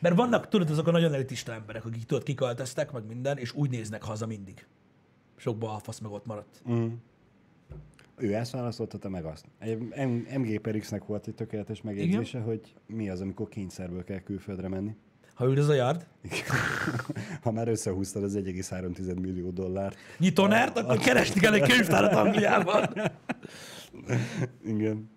[0.00, 3.70] Mert vannak, tudod, azok a nagyon elitista emberek, akik tudod, kiköltöztek, meg minden, és úgy
[3.70, 4.66] néznek haza mindig.
[5.36, 6.62] Sok balfasz meg ott maradt.
[6.70, 6.88] Mm.
[8.18, 9.44] Ő ezt választotta, te meg azt.
[10.36, 12.42] MG per X-nek volt egy tökéletes megjegyzése, Igen?
[12.42, 14.96] hogy mi az, amikor kényszerből kell külföldre menni.
[15.34, 16.06] Ha üldöz a yard?
[17.42, 19.96] ha már összehúztad az 1,3 millió dollárt.
[20.18, 20.80] Nyitonert, a...
[20.80, 22.88] akkor keresni kell egy könyvtárat Angliában.
[24.64, 25.10] Igen.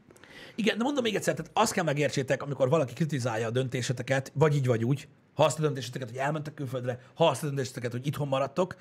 [0.55, 4.55] Igen, de mondom még egyszer, tehát azt kell megértsétek, amikor valaki kritizálja a döntéseteket, vagy
[4.55, 8.07] így, vagy úgy, ha azt a döntéseteket, hogy elmentek külföldre, ha azt a döntéseteket, hogy
[8.07, 8.75] itthon maradtok,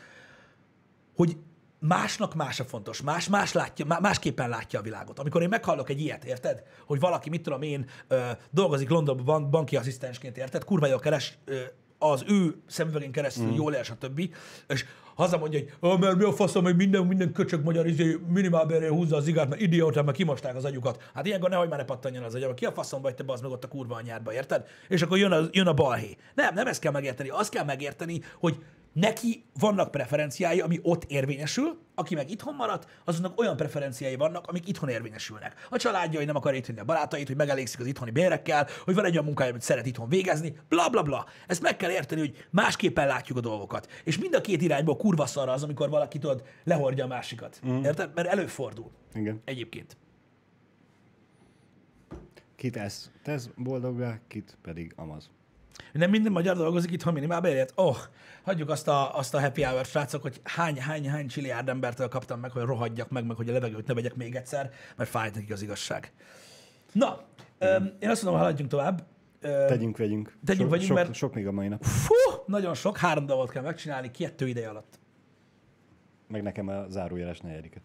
[1.15, 1.37] hogy
[1.81, 5.19] másnak más a fontos, más, más látja, másképpen látja a világot.
[5.19, 6.63] Amikor én meghallok egy ilyet, érted?
[6.87, 7.85] Hogy valaki, mit tudom én,
[8.51, 10.65] dolgozik Londonban banki asszisztensként, érted?
[10.65, 11.39] Kurva jól keres,
[11.99, 13.55] az ő szemüvegén keresztül mm.
[13.55, 14.35] jól él, stb.
[14.69, 18.89] És hazamondja, hogy oh, mert mi a faszom, hogy minden, minden köcsög magyar izé, minimálbérre
[18.89, 21.11] húzza az igát, mert idióta, mert kimosták az agyukat.
[21.15, 23.53] Hát ilyenkor nehogy már ne pattanjon az agyam, ki a faszom vagy te bazd meg
[23.53, 24.67] ott a kurva anyádba, érted?
[24.89, 26.17] És akkor jön a, jön a balhé.
[26.35, 27.29] Nem, nem ezt kell megérteni.
[27.29, 28.59] Azt kell megérteni, hogy
[28.93, 34.69] Neki vannak preferenciái, ami ott érvényesül, aki meg itthon maradt, azoknak olyan preferenciái vannak, amik
[34.69, 35.67] itthon érvényesülnek.
[35.71, 39.05] A családja, hogy nem akar itt a barátait, hogy megelégszik az itthoni bérekkel, hogy van
[39.05, 41.27] egy olyan munkája, amit szeret itthon végezni, bla bla bla.
[41.47, 43.89] Ezt meg kell érteni, hogy másképpen látjuk a dolgokat.
[44.05, 47.61] És mind a két irányból kurva szarra az, amikor valaki tudod, lehordja a másikat.
[47.67, 47.85] Mm.
[47.85, 48.11] Érted?
[48.15, 48.91] Mert előfordul.
[49.15, 49.41] Igen.
[49.45, 49.97] Egyébként.
[52.57, 55.31] Kit ez tesz boldoggá, kit pedig amaz.
[55.93, 57.73] Nem minden magyar dolgozik itt, ha minimál bérért.
[57.75, 57.97] Oh,
[58.43, 62.41] hagyjuk azt a, azt a happy hour srácok, hogy hány, hány, hány csiliárd embertől kaptam
[62.41, 65.53] meg, hogy rohadjak meg, meg hogy a levegőt ne vegyek még egyszer, mert fájt nekik
[65.53, 66.13] az igazság.
[66.93, 67.21] Na,
[67.59, 69.07] öm, én azt mondom, haladjunk tovább.
[69.41, 70.37] Tegyünk, vegyünk.
[70.45, 71.15] Tegyünk, sok, vegyünk, sok, mert...
[71.15, 71.85] Sok még a mai nap.
[71.85, 72.15] Fú,
[72.47, 72.99] nagyon sok.
[72.99, 74.99] Három dolgot kell megcsinálni, kettő ideje alatt.
[76.29, 77.83] Meg nekem a zárójeles negyediket.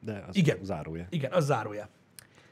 [0.00, 0.58] De az Igen.
[0.62, 1.06] zárója.
[1.10, 1.88] Igen, az zárója.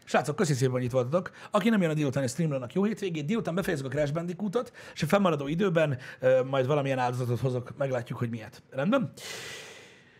[0.09, 1.30] Srácok, köszi szépen, hogy itt voltatok.
[1.50, 3.24] Aki nem jön a délutáni streamre, jó hétvégét.
[3.24, 8.18] Délután befejezzük a Crash Bandicootot, és a fennmaradó időben uh, majd valamilyen áldozatot hozok, meglátjuk,
[8.18, 8.62] hogy miért.
[8.70, 9.12] Rendben?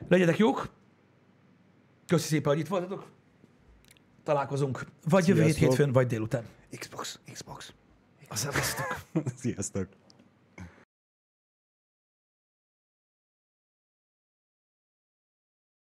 [0.09, 0.69] Legyetek jók.
[2.07, 3.07] Köszi szépen, hogy itt voltatok.
[4.25, 6.45] Találkozunk vagy jövő hét hétfőn, vagy délután.
[6.79, 7.73] Xbox, Xbox.
[8.31, 9.01] Sziasztok.
[9.41, 9.89] Sziasztok.